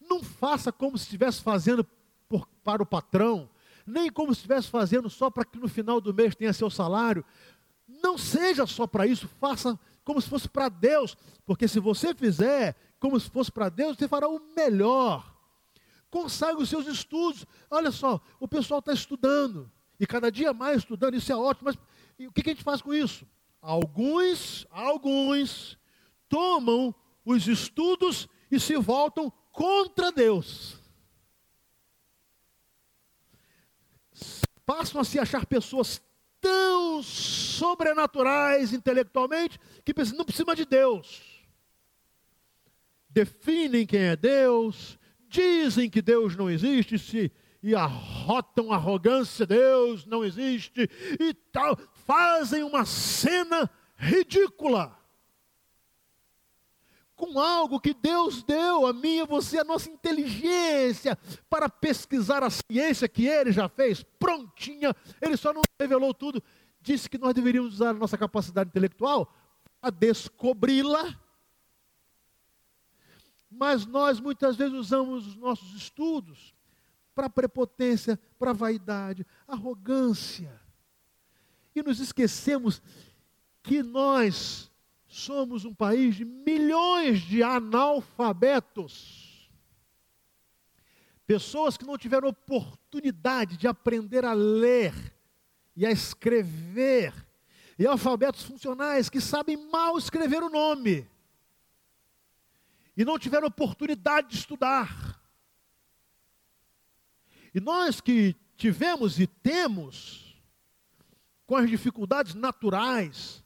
[0.00, 1.86] Não faça como se estivesse fazendo
[2.28, 3.48] por, para o patrão,
[3.86, 7.24] nem como se estivesse fazendo só para que no final do mês tenha seu salário.
[7.86, 12.76] Não seja só para isso, faça como se fosse para Deus, porque se você fizer
[13.00, 15.34] como se fosse para Deus, você fará o melhor.
[16.10, 17.44] Consagre os seus estudos.
[17.70, 21.76] Olha só, o pessoal está estudando, e cada dia mais estudando, isso é ótimo, mas
[22.28, 23.26] o que, que a gente faz com isso?
[23.60, 25.78] Alguns, alguns,
[26.28, 30.78] tomam os estudos e se voltam contra Deus.
[34.66, 36.00] Passam a se achar pessoas
[36.44, 41.22] tão sobrenaturais intelectualmente que não precisa de Deus.
[43.08, 50.22] Definem quem é Deus, dizem que Deus não existe, se e arrotam arrogância, Deus não
[50.22, 50.82] existe
[51.18, 54.94] e tal, fazem uma cena ridícula
[57.24, 62.42] com algo que Deus deu a mim e a você, a nossa inteligência, para pesquisar
[62.42, 66.42] a ciência que Ele já fez, prontinha, Ele só não revelou tudo,
[66.82, 69.34] disse que nós deveríamos usar a nossa capacidade intelectual
[69.80, 71.18] a descobri-la,
[73.50, 76.54] mas nós muitas vezes usamos os nossos estudos
[77.14, 80.60] para prepotência, para vaidade, arrogância,
[81.74, 82.82] e nos esquecemos
[83.62, 84.70] que nós
[85.14, 89.48] somos um país de milhões de analfabetos.
[91.24, 94.92] Pessoas que não tiveram oportunidade de aprender a ler
[95.76, 97.14] e a escrever.
[97.78, 101.08] E alfabetos funcionais que sabem mal escrever o nome.
[102.96, 105.22] E não tiveram oportunidade de estudar.
[107.54, 110.36] E nós que tivemos e temos,
[111.46, 113.44] com as dificuldades naturais,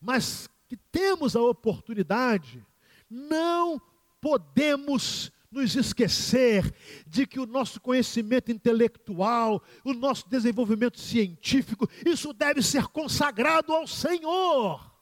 [0.00, 2.64] mas que temos a oportunidade,
[3.08, 3.80] não
[4.20, 6.74] podemos nos esquecer
[7.06, 13.86] de que o nosso conhecimento intelectual, o nosso desenvolvimento científico, isso deve ser consagrado ao
[13.86, 14.94] Senhor.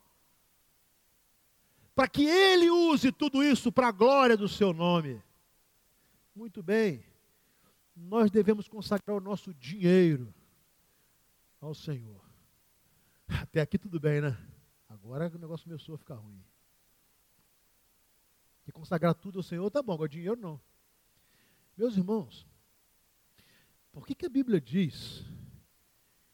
[1.95, 5.23] Para que Ele use tudo isso para a glória do Seu nome.
[6.35, 7.05] Muito bem,
[7.97, 10.33] nós devemos consagrar o nosso dinheiro
[11.61, 12.21] ao Senhor.
[13.27, 14.37] Até aqui tudo bem, né?
[15.05, 16.43] Agora o negócio começou a ficar ruim.
[18.65, 20.59] Que consagrar tudo ao Senhor, tá bom, agora dinheiro não.
[21.77, 22.47] Meus irmãos,
[23.93, 25.23] por que, que a Bíblia diz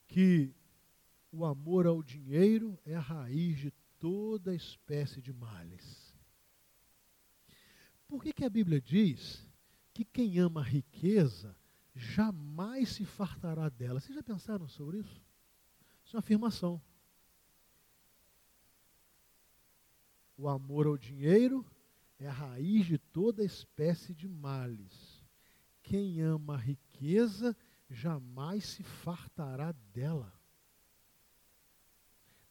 [0.07, 0.55] que
[1.33, 6.15] o amor ao dinheiro é a raiz de toda espécie de males?
[8.07, 9.45] Por que, que a Bíblia diz
[9.93, 11.57] que quem ama a riqueza
[11.93, 13.99] jamais se fartará dela?
[13.99, 15.21] Vocês já pensaram sobre isso?
[16.05, 16.81] Isso é uma afirmação.
[20.41, 21.67] O amor ao dinheiro
[22.19, 25.23] é a raiz de toda espécie de males.
[25.83, 27.55] Quem ama a riqueza
[27.91, 30.33] jamais se fartará dela.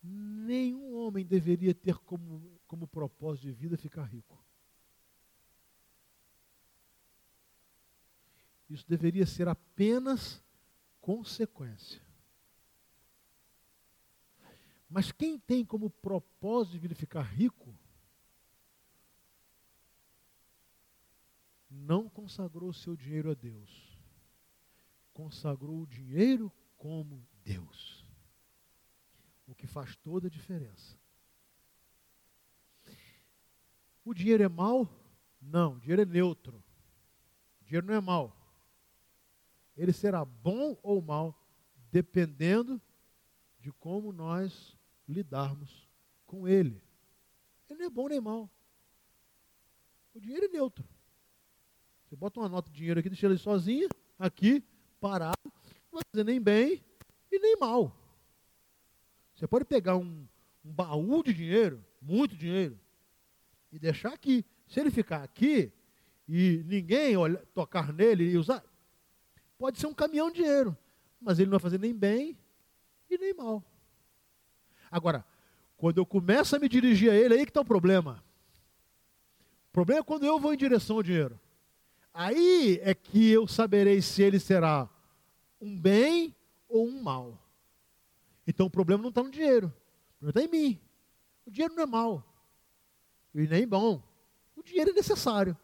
[0.03, 4.39] Nenhum homem deveria ter como, como propósito de vida ficar rico.
[8.69, 10.43] Isso deveria ser apenas
[11.01, 12.07] consequência.
[14.89, 17.77] Mas quem tem como propósito de ficar rico,
[21.69, 23.99] não consagrou seu dinheiro a Deus.
[25.13, 28.03] Consagrou o dinheiro como Deus.
[29.45, 30.97] O que faz toda a diferença.
[34.03, 34.89] O dinheiro é mau?
[35.39, 36.63] Não, o dinheiro é neutro.
[37.61, 38.35] O dinheiro não é mau.
[39.77, 41.39] Ele será bom ou mal,
[41.91, 42.81] dependendo
[43.59, 44.78] de como nós
[45.09, 45.87] lidarmos
[46.25, 46.81] com ele.
[47.69, 48.49] Ele não é bom nem mal.
[50.13, 50.87] O dinheiro é neutro.
[52.05, 53.87] Você bota uma nota de dinheiro aqui, deixa ele sozinha,
[54.17, 54.63] aqui,
[54.99, 55.37] parado,
[55.91, 56.83] não vai fazer nem bem
[57.31, 57.95] e nem mal.
[59.35, 60.27] Você pode pegar um,
[60.65, 62.79] um baú de dinheiro, muito dinheiro,
[63.71, 64.45] e deixar aqui.
[64.67, 65.71] Se ele ficar aqui
[66.27, 67.13] e ninguém
[67.53, 68.63] tocar nele e usar,
[69.57, 70.77] pode ser um caminhão de dinheiro,
[71.21, 72.37] mas ele não vai fazer nem bem
[73.09, 73.63] e nem mal.
[74.91, 75.25] Agora,
[75.77, 78.23] quando eu começo a me dirigir a ele, aí que está o problema.
[79.69, 81.39] O problema é quando eu vou em direção ao dinheiro.
[82.13, 84.89] Aí é que eu saberei se ele será
[85.61, 86.35] um bem
[86.67, 87.37] ou um mal.
[88.47, 90.79] Então o problema não está no dinheiro, o problema está em mim.
[91.45, 92.29] O dinheiro não é mal
[93.33, 94.01] e nem bom.
[94.55, 95.57] O dinheiro é necessário.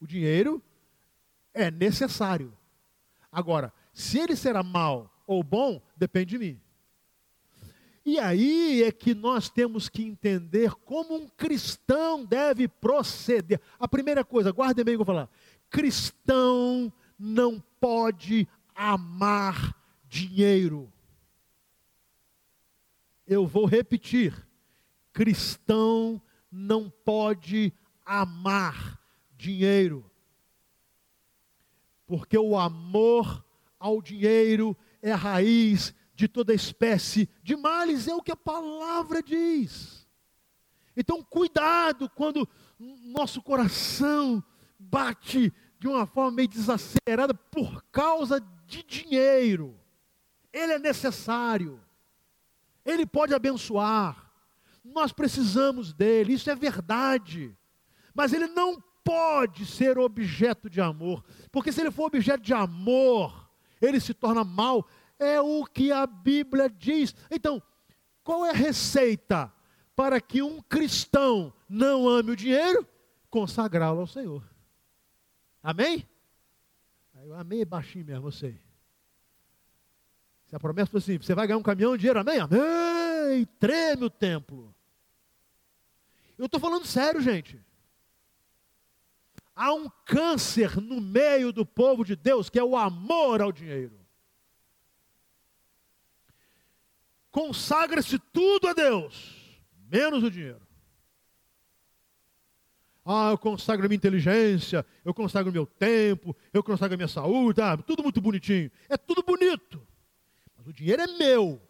[0.00, 0.62] O dinheiro
[1.52, 2.56] é necessário.
[3.30, 6.60] Agora, se ele será mal ou bom, depende de mim.
[8.04, 13.60] E aí é que nós temos que entender como um cristão deve proceder.
[13.78, 15.30] A primeira coisa, guardem bem o que eu vou falar.
[15.70, 19.74] Cristão não pode amar
[20.06, 20.92] dinheiro.
[23.26, 24.46] Eu vou repetir.
[25.10, 26.20] Cristão
[26.52, 27.72] não pode
[28.04, 29.00] amar
[29.34, 30.10] dinheiro.
[32.06, 33.42] Porque o amor
[33.78, 39.22] ao dinheiro é a raiz de toda espécie de males, é o que a palavra
[39.22, 40.06] diz.
[40.96, 42.48] Então, cuidado quando
[42.78, 44.42] nosso coração
[44.78, 49.78] bate de uma forma meio desacelerada por causa de dinheiro.
[50.52, 51.80] Ele é necessário,
[52.84, 54.30] ele pode abençoar,
[54.84, 57.56] nós precisamos dele, isso é verdade,
[58.14, 63.50] mas ele não pode ser objeto de amor, porque se ele for objeto de amor,
[63.80, 64.86] ele se torna mal
[65.24, 67.14] é o que a Bíblia diz.
[67.30, 67.62] Então,
[68.22, 69.52] qual é a receita
[69.96, 72.86] para que um cristão não ame o dinheiro?
[73.30, 74.42] Consagrá-lo ao Senhor.
[75.62, 76.06] Amém?
[77.24, 78.60] Eu amei baixinho mesmo, eu sei.
[80.46, 82.38] Se a promessa for assim, você vai ganhar um caminhão de dinheiro, amém?
[82.38, 83.44] Amém!
[83.58, 84.74] Treme o templo.
[86.36, 87.60] Eu estou falando sério, gente.
[89.56, 94.03] Há um câncer no meio do povo de Deus que é o amor ao dinheiro.
[97.34, 99.60] Consagra-se tudo a Deus,
[99.90, 100.64] menos o dinheiro.
[103.04, 107.08] Ah, eu consagro a minha inteligência, eu consagro o meu tempo, eu consagro a minha
[107.08, 108.70] saúde, ah, tudo muito bonitinho.
[108.88, 109.84] É tudo bonito.
[110.56, 111.60] Mas o dinheiro é meu.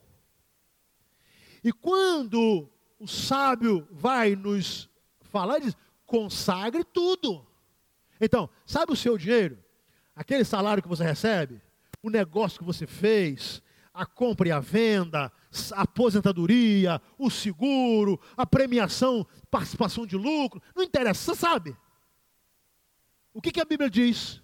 [1.65, 4.91] E quando o sábio vai nos
[5.23, 7.47] falar, ele diz: consagre tudo.
[8.21, 9.59] Então, sabe o seu dinheiro?
[10.15, 11.59] Aquele salário que você recebe?
[12.03, 13.63] O negócio que você fez?
[13.95, 15.33] A compra e a venda?
[15.73, 21.77] a aposentadoria, o seguro, a premiação, participação de lucro, não interessa, você sabe.
[23.33, 24.43] O que, que a Bíblia diz?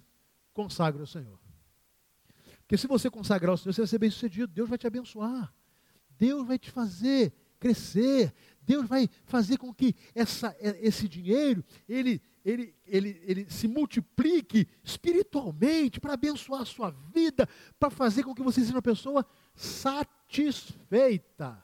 [0.53, 1.39] Consagre ao Senhor.
[2.59, 5.53] Porque se você consagrar ao Senhor, você vai ser bem sucedido, Deus vai te abençoar,
[6.17, 12.75] Deus vai te fazer crescer, Deus vai fazer com que essa, esse dinheiro, ele, ele,
[12.85, 17.47] ele, ele se multiplique espiritualmente para abençoar a sua vida,
[17.79, 21.63] para fazer com que você seja uma pessoa satisfeita.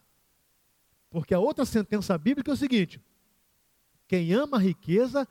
[1.09, 3.01] Porque a outra sentença bíblica é o seguinte:
[4.07, 5.27] quem ama a riqueza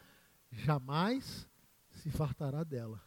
[0.50, 1.48] jamais
[1.90, 3.00] se fartará dela.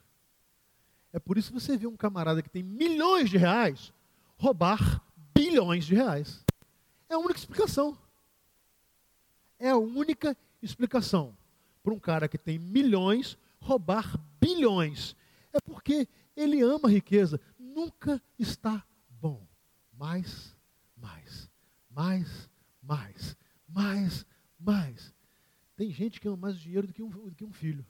[1.12, 3.92] É por isso que você vê um camarada que tem milhões de reais
[4.40, 5.04] roubar
[5.36, 6.44] bilhões de reais.
[7.10, 7.98] É a única explicação.
[9.60, 11.36] É a única explicação
[11.84, 15.16] para um cara que tem milhões roubar bilhões.
[15.52, 17.40] É porque ele ama a riqueza.
[17.58, 18.86] Nunca está
[19.20, 19.46] bom.
[19.94, 20.56] Mais,
[20.96, 21.50] mais,
[21.90, 22.50] mais,
[22.82, 24.26] mais, mais,
[24.60, 25.14] mais.
[25.76, 27.86] Tem gente que ama mais o dinheiro do que um, do que um filho.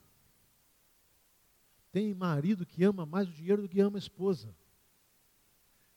[1.92, 4.54] Tem marido que ama mais o dinheiro do que ama a esposa.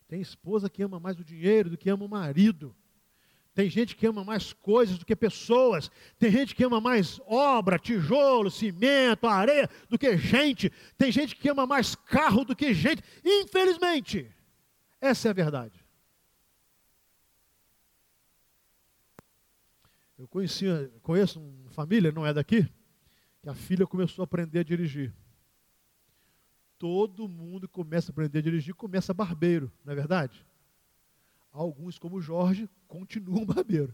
[0.07, 2.75] Tem esposa que ama mais o dinheiro do que ama o marido.
[3.53, 5.89] Tem gente que ama mais coisas do que pessoas.
[6.17, 10.71] Tem gente que ama mais obra, tijolo, cimento, areia do que gente.
[10.97, 13.03] Tem gente que ama mais carro do que gente.
[13.23, 14.31] Infelizmente,
[15.03, 15.83] essa é a verdade.
[20.17, 20.65] Eu conheci,
[21.01, 22.65] conheço uma família, não é daqui,
[23.41, 25.13] que a filha começou a aprender a dirigir.
[26.77, 30.45] Todo mundo começa a aprender a dirigir, começa barbeiro, não é verdade?
[31.51, 33.93] Alguns, como Jorge, continuam barbeiro.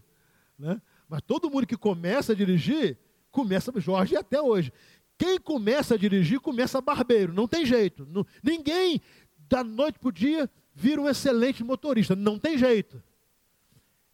[0.56, 0.80] Né?
[1.08, 2.96] Mas todo mundo que começa a dirigir,
[3.32, 4.72] começa Jorge até hoje.
[5.18, 7.32] Quem começa a dirigir, começa barbeiro.
[7.32, 8.06] Não tem jeito.
[8.40, 9.00] Ninguém,
[9.48, 12.14] da noite para o dia, vira um excelente motorista.
[12.16, 13.02] Não tem jeito.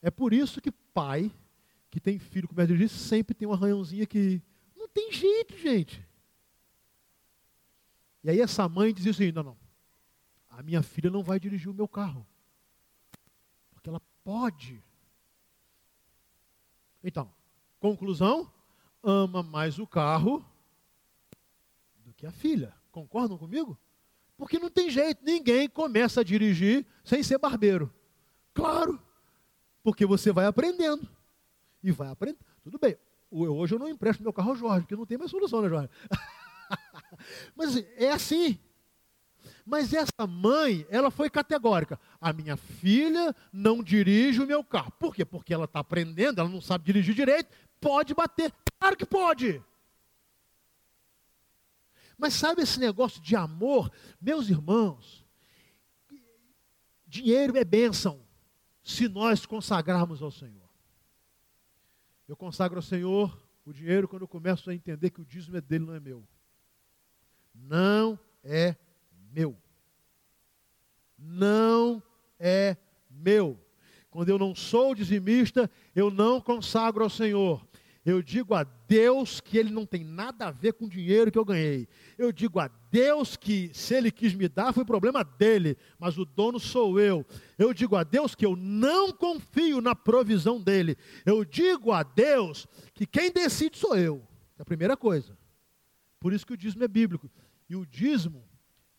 [0.03, 1.31] É por isso que pai
[1.91, 4.43] que tem filho começa a dirigir sempre tem um arranhãozinho aqui.
[4.77, 6.07] Não tem jeito, gente.
[8.23, 9.59] E aí essa mãe diz assim, não, não.
[10.51, 12.27] a minha filha não vai dirigir o meu carro.
[13.71, 14.83] Porque ela pode.
[17.03, 17.33] Então,
[17.79, 18.53] conclusão:
[19.03, 20.45] ama mais o carro
[22.05, 22.75] do que a filha.
[22.91, 23.79] Concordam comigo?
[24.37, 27.93] Porque não tem jeito, ninguém começa a dirigir sem ser barbeiro.
[28.53, 29.01] Claro,
[29.83, 31.09] porque você vai aprendendo.
[31.83, 32.45] E vai aprendendo.
[32.63, 32.97] Tudo bem,
[33.31, 35.89] hoje eu não empresto meu carro ao Jorge, porque não tem mais solução, né, Jorge?
[37.57, 38.59] Mas é assim.
[39.65, 41.99] Mas essa mãe, ela foi categórica.
[42.21, 44.93] A minha filha não dirige o meu carro.
[44.99, 45.25] Por quê?
[45.25, 47.49] Porque ela está aprendendo, ela não sabe dirigir direito.
[47.81, 48.53] Pode bater.
[48.79, 49.63] Claro que pode.
[52.19, 53.91] Mas sabe esse negócio de amor?
[54.21, 55.25] Meus irmãos,
[57.07, 58.25] dinheiro é bênção
[58.83, 60.69] se nós consagrarmos ao Senhor.
[62.27, 65.61] Eu consagro ao Senhor o dinheiro quando eu começo a entender que o dízimo é
[65.61, 66.27] dele, não é meu.
[67.55, 68.77] Não é
[69.33, 69.57] meu.
[71.19, 72.03] Não
[72.39, 72.77] é
[73.11, 73.59] meu.
[74.11, 77.67] Quando eu não sou dizimista, eu não consagro ao Senhor.
[78.07, 81.37] Eu digo a Deus que Ele não tem nada a ver com o dinheiro que
[81.37, 81.89] eu ganhei.
[82.17, 86.25] Eu digo a Deus que se Ele quis me dar, foi problema dele, mas o
[86.25, 87.27] dono sou eu.
[87.59, 90.97] Eu digo a Deus que eu não confio na provisão dele.
[91.25, 94.25] Eu digo a Deus que quem decide sou eu.
[94.57, 95.37] É a primeira coisa.
[96.21, 97.29] Por isso que o dízimo é bíblico.
[97.69, 98.49] E o dízimo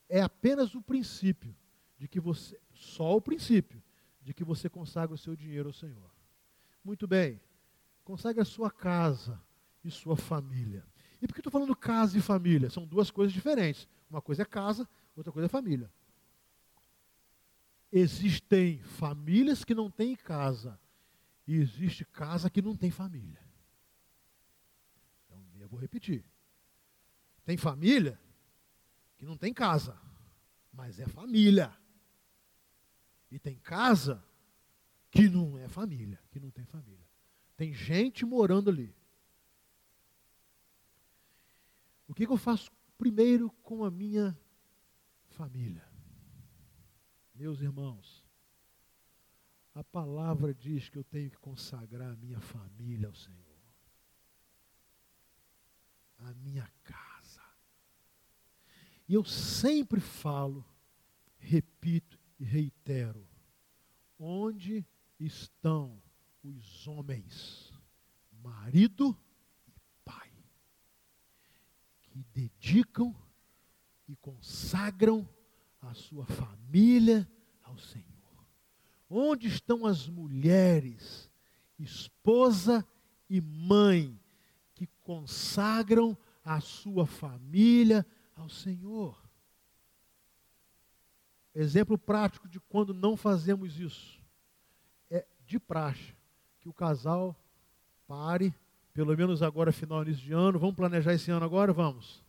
[0.09, 1.55] é apenas o princípio
[1.97, 3.81] de que você, só o princípio
[4.21, 6.11] de que você consagra o seu dinheiro ao Senhor.
[6.83, 7.39] Muito bem.
[8.07, 9.37] Consagre a sua casa
[9.83, 10.87] e sua família.
[11.21, 12.69] E por que estou falando casa e família?
[12.69, 13.85] São duas coisas diferentes.
[14.09, 15.91] Uma coisa é casa, outra coisa é família.
[17.91, 20.79] Existem famílias que não têm casa.
[21.45, 23.45] E existe casa que não tem família.
[25.25, 26.23] Então, eu vou repetir.
[27.43, 28.17] Tem família
[29.17, 29.99] que não tem casa,
[30.71, 31.77] mas é família.
[33.29, 34.23] E tem casa
[35.11, 37.06] que não é família, que não tem família.
[37.57, 38.95] Tem gente morando ali.
[42.07, 44.39] O que, que eu faço primeiro com a minha
[45.25, 45.85] família?
[47.33, 48.23] Meus irmãos,
[49.73, 53.45] a palavra diz que eu tenho que consagrar a minha família ao Senhor.
[56.19, 57.41] A minha casa.
[59.07, 60.63] E eu sempre falo,
[61.39, 63.27] repito e reitero:
[64.19, 64.85] onde
[65.19, 66.01] estão
[66.47, 67.73] os homens,
[68.41, 69.17] marido
[69.67, 69.73] e
[70.05, 70.31] pai,
[72.03, 73.15] que dedicam
[74.07, 75.27] e consagram
[75.81, 77.29] a sua família
[77.63, 78.05] ao Senhor.
[79.09, 81.29] Onde estão as mulheres,
[81.77, 82.85] esposa
[83.29, 84.19] e mãe,
[84.73, 89.21] que consagram a sua família ao Senhor?
[91.53, 94.21] Exemplo prático de quando não fazemos isso.
[95.09, 96.16] É de praxe
[96.67, 97.33] que o casal
[98.05, 98.53] pare,
[98.93, 100.59] pelo menos agora, final início de ano.
[100.59, 101.71] Vamos planejar esse ano agora?
[101.71, 102.21] Vamos.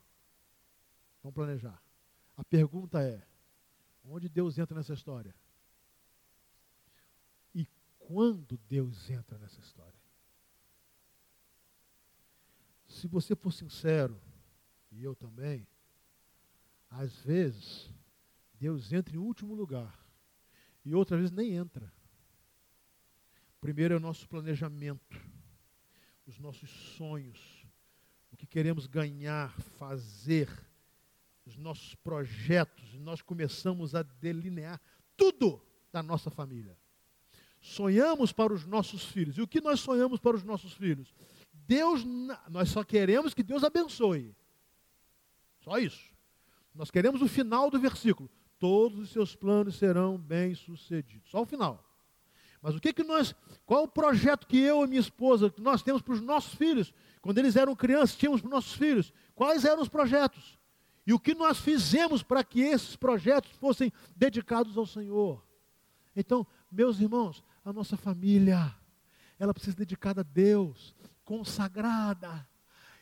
[1.22, 1.82] Vamos planejar.
[2.36, 3.20] A pergunta é:
[4.04, 5.34] onde Deus entra nessa história?
[7.52, 7.66] E
[7.98, 9.98] quando Deus entra nessa história?
[12.86, 14.20] Se você for sincero,
[14.92, 15.66] e eu também,
[16.88, 17.92] às vezes,
[18.54, 19.98] Deus entra em último lugar,
[20.84, 21.92] e outras vezes nem entra.
[23.60, 25.20] Primeiro é o nosso planejamento,
[26.26, 27.66] os nossos sonhos,
[28.30, 30.48] o que queremos ganhar, fazer,
[31.44, 32.94] os nossos projetos.
[32.94, 34.80] Nós começamos a delinear
[35.16, 36.78] tudo da nossa família.
[37.60, 39.36] Sonhamos para os nossos filhos.
[39.36, 41.12] E o que nós sonhamos para os nossos filhos?
[41.52, 42.04] Deus,
[42.48, 44.36] nós só queremos que Deus abençoe.
[45.60, 46.14] Só isso.
[46.72, 48.30] Nós queremos o final do versículo.
[48.58, 51.28] Todos os seus planos serão bem-sucedidos.
[51.30, 51.87] Só o final.
[52.60, 53.34] Mas o que que nós,
[53.64, 56.92] qual o projeto que eu e minha esposa, que nós temos para os nossos filhos?
[57.20, 59.12] Quando eles eram crianças, tínhamos para os nossos filhos.
[59.34, 60.58] Quais eram os projetos?
[61.06, 65.42] E o que nós fizemos para que esses projetos fossem dedicados ao Senhor?
[66.14, 68.74] Então, meus irmãos, a nossa família,
[69.38, 70.94] ela precisa ser dedicada a Deus,
[71.24, 72.46] consagrada.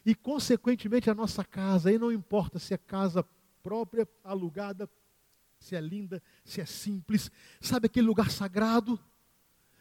[0.04, 3.24] E, consequentemente, a nossa casa, aí não importa se é casa
[3.62, 4.88] própria, alugada,
[5.58, 7.30] se é linda, se é simples,
[7.60, 9.00] sabe aquele lugar sagrado?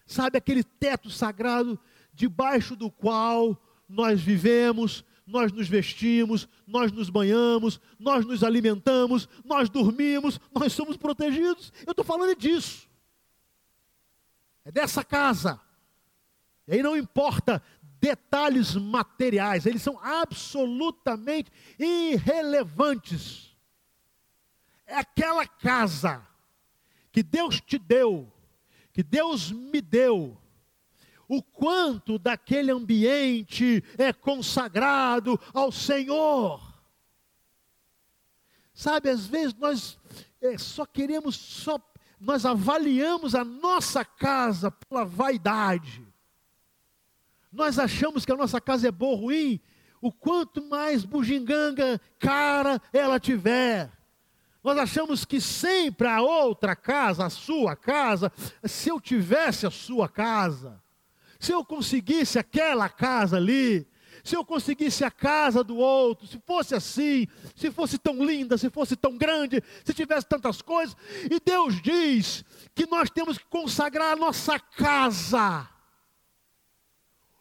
[0.06, 1.78] Sabe, aquele teto sagrado
[2.14, 9.68] debaixo do qual nós vivemos, nós nos vestimos, nós nos banhamos, nós nos alimentamos, nós
[9.68, 11.72] dormimos, nós somos protegidos.
[11.84, 12.88] Eu estou falando disso.
[14.64, 15.60] É dessa casa.
[16.66, 17.62] E aí não importa
[18.00, 23.56] detalhes materiais, eles são absolutamente irrelevantes.
[24.86, 26.24] É aquela casa
[27.10, 28.32] que Deus te deu,
[28.96, 30.40] que Deus me deu,
[31.28, 36.82] o quanto daquele ambiente é consagrado ao Senhor.
[38.72, 39.98] Sabe, às vezes nós
[40.40, 41.78] é, só queremos, só
[42.18, 46.02] nós avaliamos a nossa casa pela vaidade.
[47.52, 49.60] Nós achamos que a nossa casa é boa ou ruim,
[50.00, 53.92] o quanto mais bugiganga cara ela tiver.
[54.66, 58.32] Nós achamos que sempre a outra casa, a sua casa,
[58.64, 60.82] se eu tivesse a sua casa,
[61.38, 63.86] se eu conseguisse aquela casa ali,
[64.24, 68.68] se eu conseguisse a casa do outro, se fosse assim, se fosse tão linda, se
[68.68, 70.96] fosse tão grande, se tivesse tantas coisas.
[71.30, 72.44] E Deus diz
[72.74, 75.75] que nós temos que consagrar a nossa casa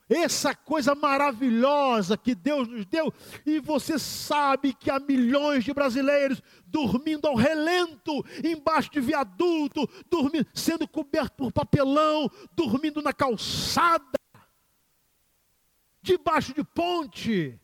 [0.07, 3.11] essa coisa maravilhosa que Deus nos deu,
[3.45, 10.47] e você sabe que há milhões de brasileiros dormindo ao relento, embaixo de viaduto, dormindo,
[10.53, 14.19] sendo coberto por papelão, dormindo na calçada,
[16.01, 17.59] debaixo de ponte.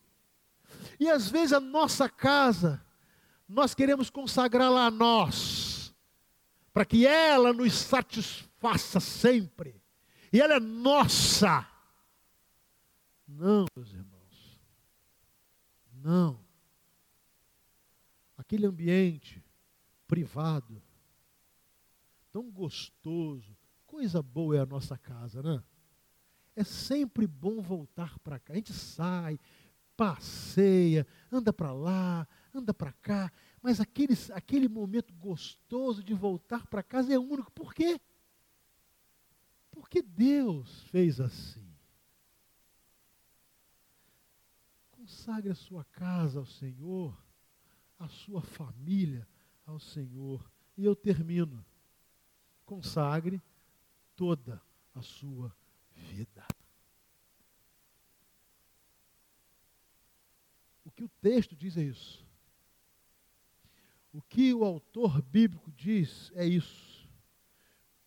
[0.99, 2.83] E às vezes a nossa casa,
[3.47, 5.93] nós queremos consagrá-la a nós,
[6.73, 9.79] para que ela nos satisfaça sempre,
[10.33, 11.70] e ela é nossa.
[13.41, 14.59] Não, meus irmãos.
[15.91, 16.39] Não.
[18.37, 19.43] Aquele ambiente
[20.07, 20.79] privado,
[22.31, 25.63] tão gostoso, coisa boa é a nossa casa, né?
[26.55, 28.53] É sempre bom voltar para cá.
[28.53, 29.39] A gente sai,
[29.97, 36.83] passeia, anda para lá, anda para cá, mas aquele, aquele momento gostoso de voltar para
[36.83, 37.51] casa é único.
[37.53, 37.99] Por quê?
[39.71, 41.70] Porque Deus fez assim.
[45.11, 47.21] Consagre a sua casa ao Senhor,
[47.99, 49.27] a sua família
[49.65, 50.49] ao Senhor.
[50.77, 51.63] E eu termino.
[52.65, 53.41] Consagre
[54.15, 54.61] toda
[54.95, 55.53] a sua
[55.93, 56.47] vida.
[60.85, 62.25] O que o texto diz é isso.
[64.13, 67.05] O que o autor bíblico diz é isso.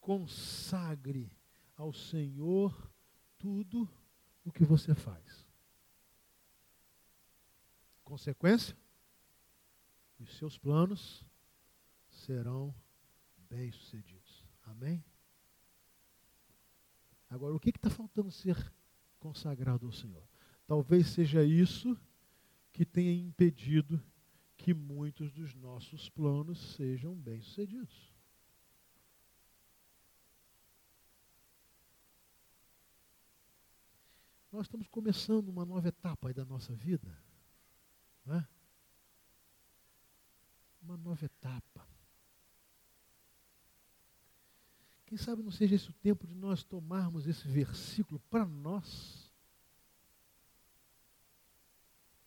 [0.01, 1.31] Consagre
[1.77, 2.91] ao Senhor
[3.37, 3.87] tudo
[4.43, 5.44] o que você faz.
[8.05, 8.77] Consequência?
[10.21, 11.25] Os seus planos
[12.09, 12.75] serão
[13.49, 14.45] bem-sucedidos.
[14.63, 15.05] Amém?
[17.29, 18.73] Agora, o que está faltando ser
[19.19, 20.23] consagrado ao Senhor?
[20.67, 21.99] Talvez seja isso
[22.73, 24.03] que tenha impedido
[24.57, 28.13] que muitos dos nossos planos sejam bem-sucedidos.
[34.53, 37.24] Nós estamos começando uma nova etapa da nossa vida.
[38.25, 38.47] Né?
[40.83, 41.87] Uma nova etapa.
[45.07, 49.33] Quem sabe não seja esse o tempo de nós tomarmos esse versículo para nós.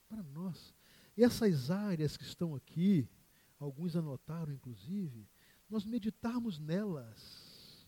[0.07, 0.73] Para nós.
[1.17, 3.09] Essas áreas que estão aqui,
[3.59, 5.27] alguns anotaram inclusive,
[5.69, 7.85] nós meditarmos nelas.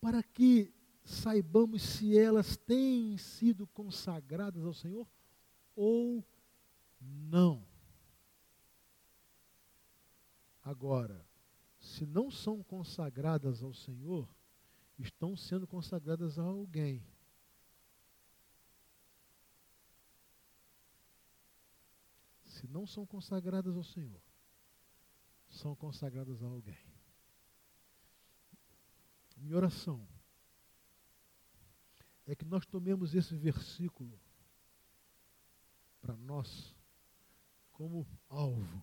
[0.00, 0.74] Para que
[1.04, 5.08] saibamos se elas têm sido consagradas ao Senhor
[5.76, 6.24] ou
[7.00, 7.64] não.
[10.62, 11.24] Agora,
[11.78, 14.28] se não são consagradas ao Senhor,
[14.98, 17.06] estão sendo consagradas a alguém.
[22.42, 24.20] Se não são consagradas ao Senhor,
[25.48, 26.78] são consagradas a alguém.
[29.36, 30.08] Minha oração
[32.26, 34.18] é que nós tomemos esse versículo
[36.06, 36.72] para nós
[37.72, 38.80] como alvo,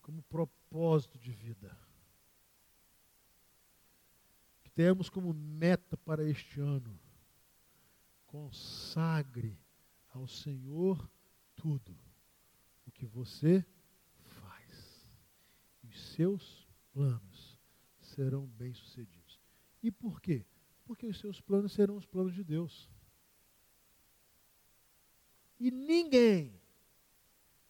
[0.00, 1.76] como propósito de vida.
[4.62, 6.96] Que tenhamos como meta para este ano,
[8.24, 9.58] consagre
[10.10, 11.10] ao Senhor
[11.56, 11.98] tudo
[12.86, 13.66] o que você
[14.22, 15.10] faz.
[15.82, 17.58] E os seus planos
[17.98, 19.40] serão bem-sucedidos.
[19.82, 20.46] E por quê?
[20.84, 22.88] Porque os seus planos serão os planos de Deus.
[25.58, 26.60] E ninguém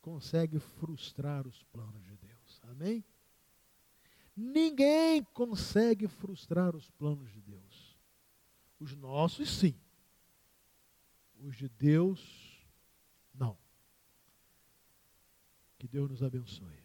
[0.01, 2.61] consegue frustrar os planos de Deus.
[2.65, 3.05] Amém?
[4.37, 7.97] Ninguém consegue frustrar os planos de Deus.
[8.79, 9.75] Os nossos, sim.
[11.41, 12.67] Os de Deus,
[13.35, 13.57] não.
[15.79, 16.85] Que Deus nos abençoe.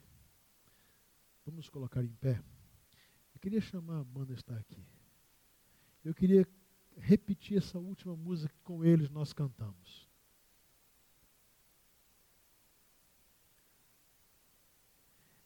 [1.45, 2.41] Vamos colocar em pé.
[3.33, 4.85] Eu queria chamar a banda a estar aqui.
[6.03, 6.47] Eu queria
[6.97, 10.10] repetir essa última música que com eles nós cantamos.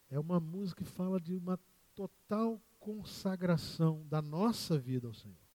[0.10, 1.60] É uma música que fala de uma
[1.94, 5.45] total consagração da nossa vida ao Senhor.